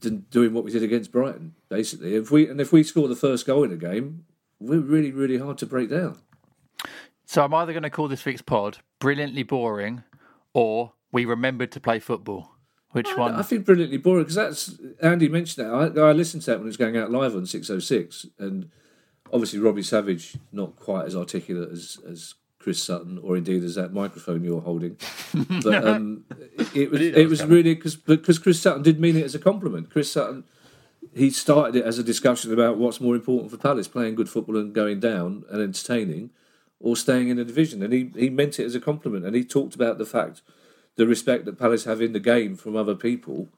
[0.01, 1.55] than doing what we did against Brighton.
[1.69, 4.25] Basically, if we and if we score the first goal in a game,
[4.59, 6.19] we're really really hard to break down.
[7.25, 10.03] So I'm either going to call this week's pod brilliantly boring,
[10.53, 12.53] or we remembered to play football.
[12.91, 13.35] Which one?
[13.35, 15.73] I think brilliantly boring because that's Andy mentioned that.
[15.73, 18.27] I, I listened to that when it was going out live on six oh six,
[18.39, 18.69] and
[19.33, 23.93] obviously Robbie Savage not quite as articulate as as Chris Sutton, or indeed as that
[23.93, 24.97] microphone you're holding.
[25.63, 26.25] But um,
[26.75, 29.39] it, it was it was really because because Chris Sutton did mean it as a
[29.39, 29.91] compliment.
[29.91, 30.45] Chris Sutton
[31.15, 34.57] he started it as a discussion about what's more important for Palace: playing good football
[34.57, 36.31] and going down and entertaining,
[36.79, 37.83] or staying in a division.
[37.83, 39.25] And he, he meant it as a compliment.
[39.25, 40.43] And he talked about the fact,
[40.97, 43.49] the respect that Palace have in the game from other people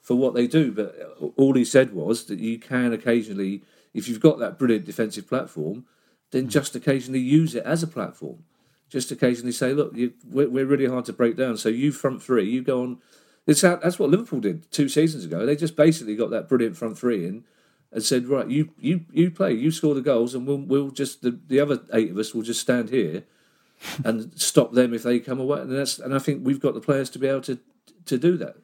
[0.00, 0.72] for what they do.
[0.72, 0.96] But
[1.36, 3.62] all he said was that you can occasionally,
[3.94, 5.84] if you've got that brilliant defensive platform,
[6.30, 6.48] then hmm.
[6.50, 8.44] just occasionally use it as a platform.
[8.88, 11.56] Just occasionally say, look, you, we're, we're really hard to break down.
[11.56, 12.98] So you front three, you go on.
[13.46, 15.46] It's how, that's what Liverpool did two seasons ago.
[15.46, 17.44] They just basically got that brilliant front three in,
[17.90, 21.22] and said, "Right, you you you play, you score the goals, and we'll we'll just
[21.22, 23.24] the, the other eight of us will just stand here
[24.04, 26.80] and stop them if they come away." And that's and I think we've got the
[26.80, 27.58] players to be able to
[28.06, 28.56] to do that.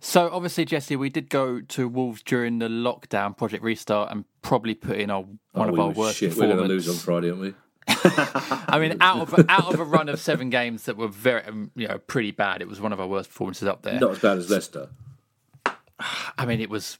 [0.00, 4.74] So obviously, Jesse, we did go to Wolves during the lockdown project restart and probably
[4.74, 5.38] put in our one
[5.70, 6.30] Oh, of our worst shit.
[6.36, 6.86] We're going to performances.
[6.88, 7.54] lose on Friday, aren't we?
[7.88, 11.70] I mean, out of out of a run of seven games that were very, um,
[11.74, 12.60] you know, pretty bad.
[12.62, 14.00] It was one of our worst performances up there.
[14.00, 14.88] Not as bad as Leicester.
[16.38, 16.98] I mean, it was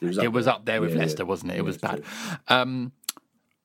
[0.00, 0.54] It was it up was there.
[0.54, 1.28] up there with Yeah, Leicester, yeah.
[1.28, 1.54] wasn't it?
[1.54, 2.02] It Yeah, was bad.
[2.48, 2.92] Um,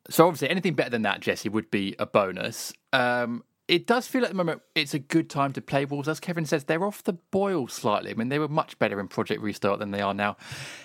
[0.09, 2.73] so obviously, anything better than that, Jesse, would be a bonus.
[2.93, 6.07] Um, it does feel at the moment it's a good time to play Wolves.
[6.07, 8.09] As Kevin says, they're off the boil slightly.
[8.09, 10.37] I mean, they were much better in Project Restart than they are now.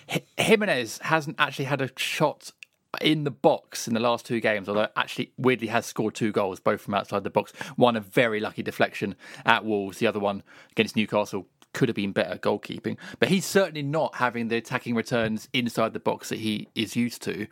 [0.08, 2.52] H- Jimenez hasn't actually had a shot
[3.00, 6.60] in the box in the last two games, although actually weirdly has scored two goals,
[6.60, 7.52] both from outside the box.
[7.76, 9.16] One a very lucky deflection
[9.46, 12.98] at Wolves, the other one against Newcastle could have been better goalkeeping.
[13.18, 17.22] But he's certainly not having the attacking returns inside the box that he is used
[17.22, 17.46] to.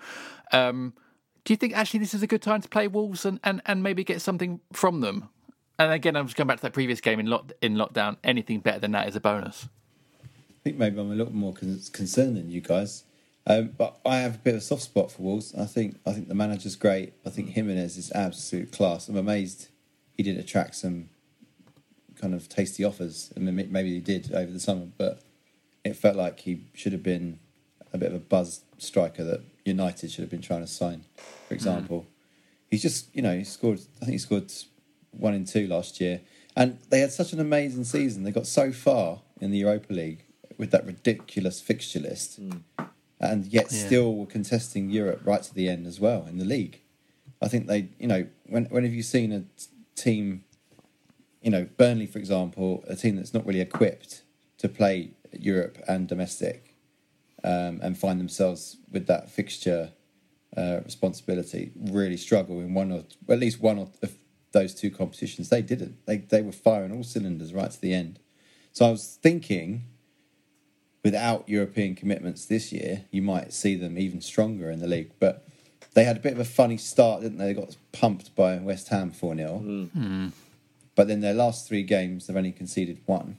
[0.53, 0.93] Um,
[1.45, 3.83] do you think actually this is a good time to play Wolves and, and, and
[3.83, 5.29] maybe get something from them?
[5.79, 8.17] And again, I'm just going back to that previous game in lock, in lockdown.
[8.23, 9.69] Anything better than that is a bonus.
[10.23, 10.29] I
[10.63, 13.05] think maybe I'm a little more con- concerned than you guys.
[13.47, 15.53] Um, but I have a bit of a soft spot for Wolves.
[15.55, 17.15] I think I think the manager's great.
[17.27, 19.09] I think Jimenez is absolute class.
[19.09, 19.69] I'm amazed
[20.17, 21.09] he didn't attract some
[22.21, 23.33] kind of tasty offers.
[23.37, 25.23] I mean, maybe he did over the summer, but
[25.85, 27.41] it felt like he should have been
[27.93, 31.49] a bit of a buzz striker that United should have been trying to sign, for
[31.49, 31.55] hmm.
[31.55, 32.07] example.
[32.71, 33.81] He's just, you know, he scored.
[34.01, 34.53] I think he scored
[35.11, 36.21] one in two last year,
[36.57, 38.25] and they had such an amazing season.
[38.25, 40.25] They got so far in the Europa League
[40.59, 42.85] with that ridiculous fixture list, hmm.
[43.21, 43.87] and yet Yeah.
[43.87, 46.81] still were contesting Europe right to the end as well in the league.
[47.41, 49.45] I think they, you know, when when have you seen a
[49.97, 50.45] team,
[51.43, 54.23] you know, Burnley, for example, a team that's not really equipped
[54.59, 56.72] to play Europe and domestic,
[57.45, 59.91] um, and find themselves with that fixture
[60.57, 63.91] uh, responsibility, really struggle in one or well, at least one of
[64.53, 65.49] those two competitions.
[65.49, 66.05] They didn't.
[66.07, 68.19] They they were firing all cylinders right to the end.
[68.73, 69.85] So I was thinking,
[71.05, 75.13] without European commitments this year, you might see them even stronger in the league.
[75.21, 75.47] But
[75.95, 77.53] they had a bit of a funny start, didn't they?
[77.53, 79.63] They got pumped by West Ham 4 0.
[80.95, 83.39] But then their last three games, they've only conceded one,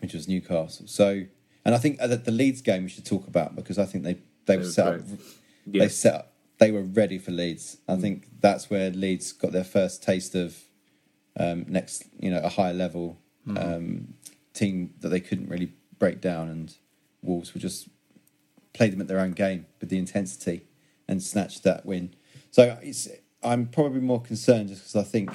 [0.00, 0.86] which was Newcastle.
[0.86, 1.24] So,
[1.64, 4.18] and I think that the Leeds game we should talk about because I think they,
[4.46, 5.00] they were set up.
[5.00, 5.78] great.
[5.80, 6.32] They set up.
[6.58, 7.78] They were ready for Leeds.
[7.88, 10.56] I think that's where Leeds got their first taste of
[11.38, 13.18] um, next, you know, a higher level
[13.56, 14.14] um,
[14.52, 16.74] team that they couldn't really break down, and
[17.22, 17.88] Wolves were just
[18.72, 20.64] played them at their own game with the intensity
[21.08, 22.14] and snatched that win.
[22.50, 23.08] So it's,
[23.42, 25.30] I'm probably more concerned just because I think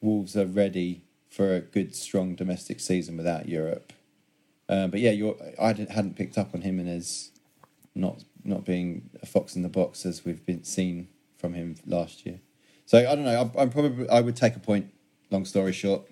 [0.00, 3.92] Wolves are ready for a good, strong domestic season without Europe.
[4.70, 7.32] Uh, but yeah, you're, I didn't, hadn't picked up on him and as
[7.94, 12.24] not not being a fox in the box as we've been seen from him last
[12.24, 12.40] year.
[12.86, 13.40] So I don't know.
[13.40, 14.92] I'm, I'm probably I would take a point.
[15.30, 16.02] Long story short,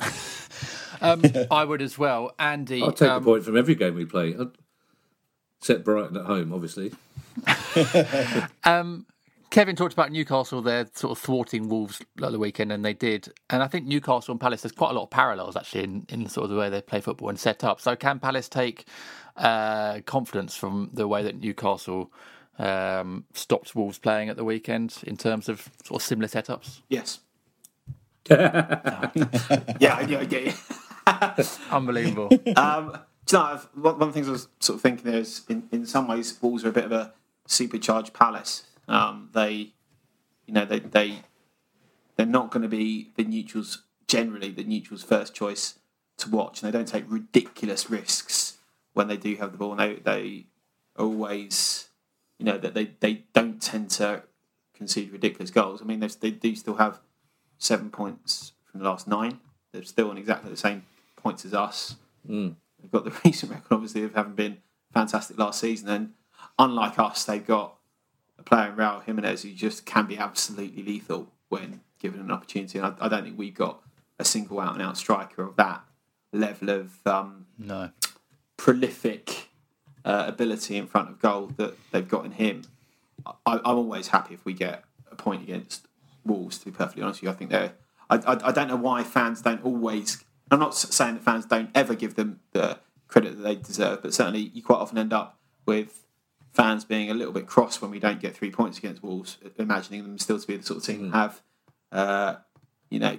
[1.00, 2.32] Um, I would as well.
[2.38, 4.34] Andy, I'll take um, a point from every game we play.
[4.34, 4.50] I'd-
[5.60, 6.92] Except Brighton at home, obviously.
[9.50, 13.32] Kevin talked about Newcastle there sort of thwarting Wolves at the weekend, and they did.
[13.48, 16.28] And I think Newcastle and Palace, there's quite a lot of parallels actually in, in
[16.28, 17.80] sort of the way they play football and set up.
[17.80, 18.86] So can Palace take
[19.36, 22.12] uh, confidence from the way that Newcastle
[22.58, 26.80] um, stopped Wolves playing at the weekend in terms of sort of similar setups?
[26.88, 27.20] Yes.
[28.30, 29.10] yeah,
[29.78, 30.52] yeah, yeah.
[31.06, 31.44] yeah.
[31.70, 32.30] Unbelievable.
[32.56, 35.10] Um, do you know, I've, one, one of the things I was sort of thinking
[35.10, 37.12] there is, in, in some ways, Wolves are a bit of a
[37.46, 38.65] supercharged Palace.
[38.88, 39.72] Um, they,
[40.46, 41.20] you know, they they
[42.16, 45.78] they're not going to be the neutrals generally the neutrals' first choice
[46.18, 48.58] to watch, and they don't take ridiculous risks
[48.94, 49.72] when they do have the ball.
[49.72, 50.46] And they they
[50.98, 51.88] always,
[52.38, 54.22] you know, that they, they don't tend to
[54.74, 55.82] concede ridiculous goals.
[55.82, 57.00] I mean, they they do still have
[57.58, 59.40] seven points from the last nine.
[59.72, 60.84] They're still on exactly the same
[61.16, 61.96] points as us.
[62.80, 64.58] They've got the recent record, obviously, of having been
[64.92, 65.88] fantastic last season.
[65.88, 66.12] And
[66.58, 67.75] unlike us, they've got
[68.38, 72.78] a player in Raul Jimenez who just can be absolutely lethal when given an opportunity.
[72.78, 73.82] And I, I don't think we've got
[74.18, 75.82] a single out and out striker of that
[76.32, 77.90] level of um, no.
[78.56, 79.48] prolific
[80.04, 82.62] uh, ability in front of goal that they've got in him.
[83.24, 85.86] I, I'm always happy if we get a point against
[86.24, 86.58] Wolves.
[86.58, 87.72] To be perfectly honest with you, I think they're.
[88.08, 90.24] I, I, I don't know why fans don't always.
[90.50, 92.78] I'm not saying that fans don't ever give them the
[93.08, 96.05] credit that they deserve, but certainly you quite often end up with
[96.56, 100.02] fans being a little bit cross when we don't get three points against Wolves, imagining
[100.02, 101.42] them still to be the sort of team that have,
[101.92, 102.36] uh,
[102.88, 103.18] you know,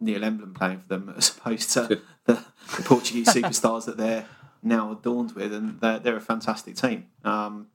[0.00, 2.34] Neil Emblen playing for them as opposed to the,
[2.76, 4.24] the Portuguese superstars that they're
[4.62, 7.06] now adorned with, and they're, they're a fantastic team.
[7.24, 7.66] Um,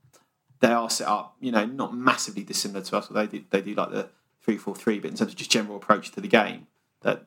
[0.61, 3.07] they are set up, you know, not massively dissimilar to us.
[3.07, 4.09] They do, they do like the
[4.41, 6.68] three four three, but in terms of just general approach to the game,
[7.01, 7.26] that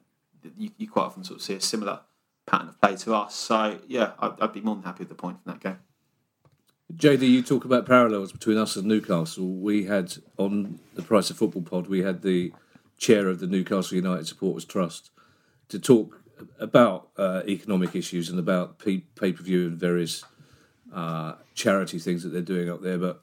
[0.57, 2.01] you, you quite often sort of see a similar
[2.47, 3.35] pattern of play to us.
[3.35, 5.79] So yeah, I'd, I'd be more than happy with the point from that game.
[6.95, 9.49] JD, you talk about parallels between us and Newcastle.
[9.49, 12.53] We had on the Price of Football pod, we had the
[12.97, 15.11] chair of the Newcastle United Supporters Trust
[15.69, 16.23] to talk
[16.61, 20.25] about uh, economic issues and about pay per view and various
[20.95, 22.99] uh, charity things that they're doing up there.
[22.99, 23.21] But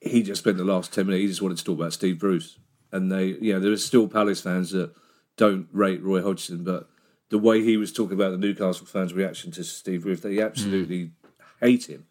[0.00, 1.22] he just spent the last ten minutes.
[1.22, 2.58] He just wanted to talk about Steve Bruce,
[2.92, 4.92] and they, you know, there are still Palace fans that
[5.38, 6.90] don't rate Roy Hodgson, but
[7.30, 11.12] the way he was talking about the Newcastle fans' reaction to Steve Bruce, they absolutely
[11.60, 12.04] hate him.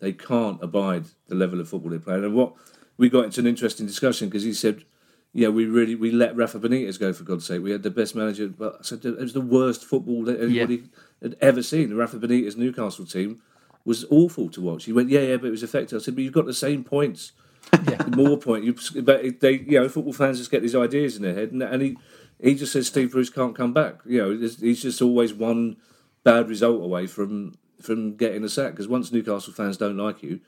[0.00, 2.14] They can't abide the level of football they play.
[2.14, 2.54] And what
[2.96, 4.84] we got into an interesting discussion because he said,
[5.32, 7.62] "Yeah, we really we let Rafa Benitez go for God's sake.
[7.62, 10.84] We had the best manager, but I said it was the worst football that anybody
[11.22, 11.90] had ever seen.
[11.90, 13.40] The Rafa Benitez Newcastle team
[13.84, 14.84] was awful to watch.
[14.84, 16.84] He went, "Yeah, yeah, but it was effective." I said, "But you've got the same
[16.84, 17.32] points."
[17.88, 18.02] yeah.
[18.16, 21.34] More point, you, but they, you know, football fans just get these ideas in their
[21.34, 21.96] head, and, and he,
[22.42, 24.00] he just says Steve Bruce can't come back.
[24.06, 25.76] You know, he's just always one
[26.24, 28.72] bad result away from from getting a sack.
[28.72, 30.40] Because once Newcastle fans don't like you,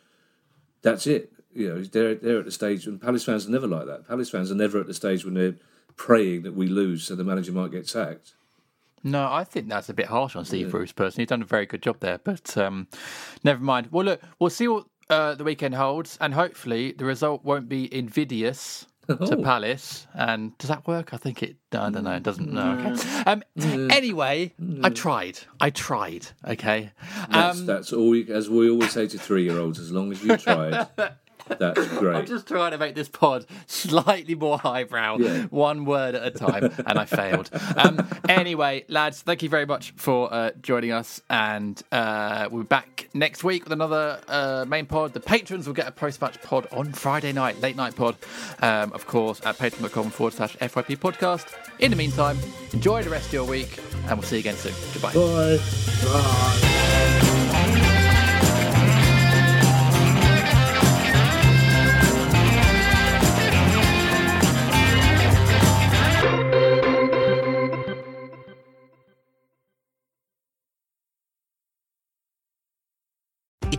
[0.82, 1.32] that's it.
[1.54, 4.08] You know, they're they're at the stage, and Palace fans are never like that.
[4.08, 5.56] Palace fans are never at the stage when they're
[5.96, 8.32] praying that we lose, so the manager might get sacked.
[9.04, 11.24] No, I think that's a bit harsh on Steve Bruce personally.
[11.24, 12.86] He's done a very good job there, but um,
[13.42, 13.88] never mind.
[13.90, 17.92] Well, look, we'll see what uh, the weekend holds, and hopefully the result won't be
[17.92, 19.42] invidious to Oh.
[19.42, 20.06] Palace.
[20.14, 21.12] And does that work?
[21.12, 21.56] I think it.
[21.72, 22.12] I don't know.
[22.14, 22.52] It doesn't.
[22.52, 22.72] No.
[22.94, 23.22] Okay.
[23.26, 23.42] Um,
[23.90, 25.38] Anyway, I tried.
[25.60, 26.26] I tried.
[26.46, 26.90] Okay.
[27.30, 28.08] That's, Um, that's all.
[28.10, 30.86] We, as we always say to three-year-olds, as long as you tried,
[31.48, 32.16] that's great.
[32.16, 35.42] I'm just trying to make this pod slightly more highbrow, Yeah.
[35.44, 37.50] one word at a time, and I failed.
[37.76, 42.66] Um, anyway, lads, thank you very much for uh, joining us, and uh, we'll be
[42.68, 45.12] back next week with another uh, main pod.
[45.12, 48.16] The patrons will get a post-match pod on Friday night, late night pod,
[48.60, 51.52] um, of course, at patreon.com forward slash FYP podcast.
[51.78, 52.38] In the meantime,
[52.72, 53.78] enjoy the rest of your week,
[54.08, 54.72] and we'll see you again soon.
[54.92, 55.12] Goodbye.
[55.14, 56.71] Bye.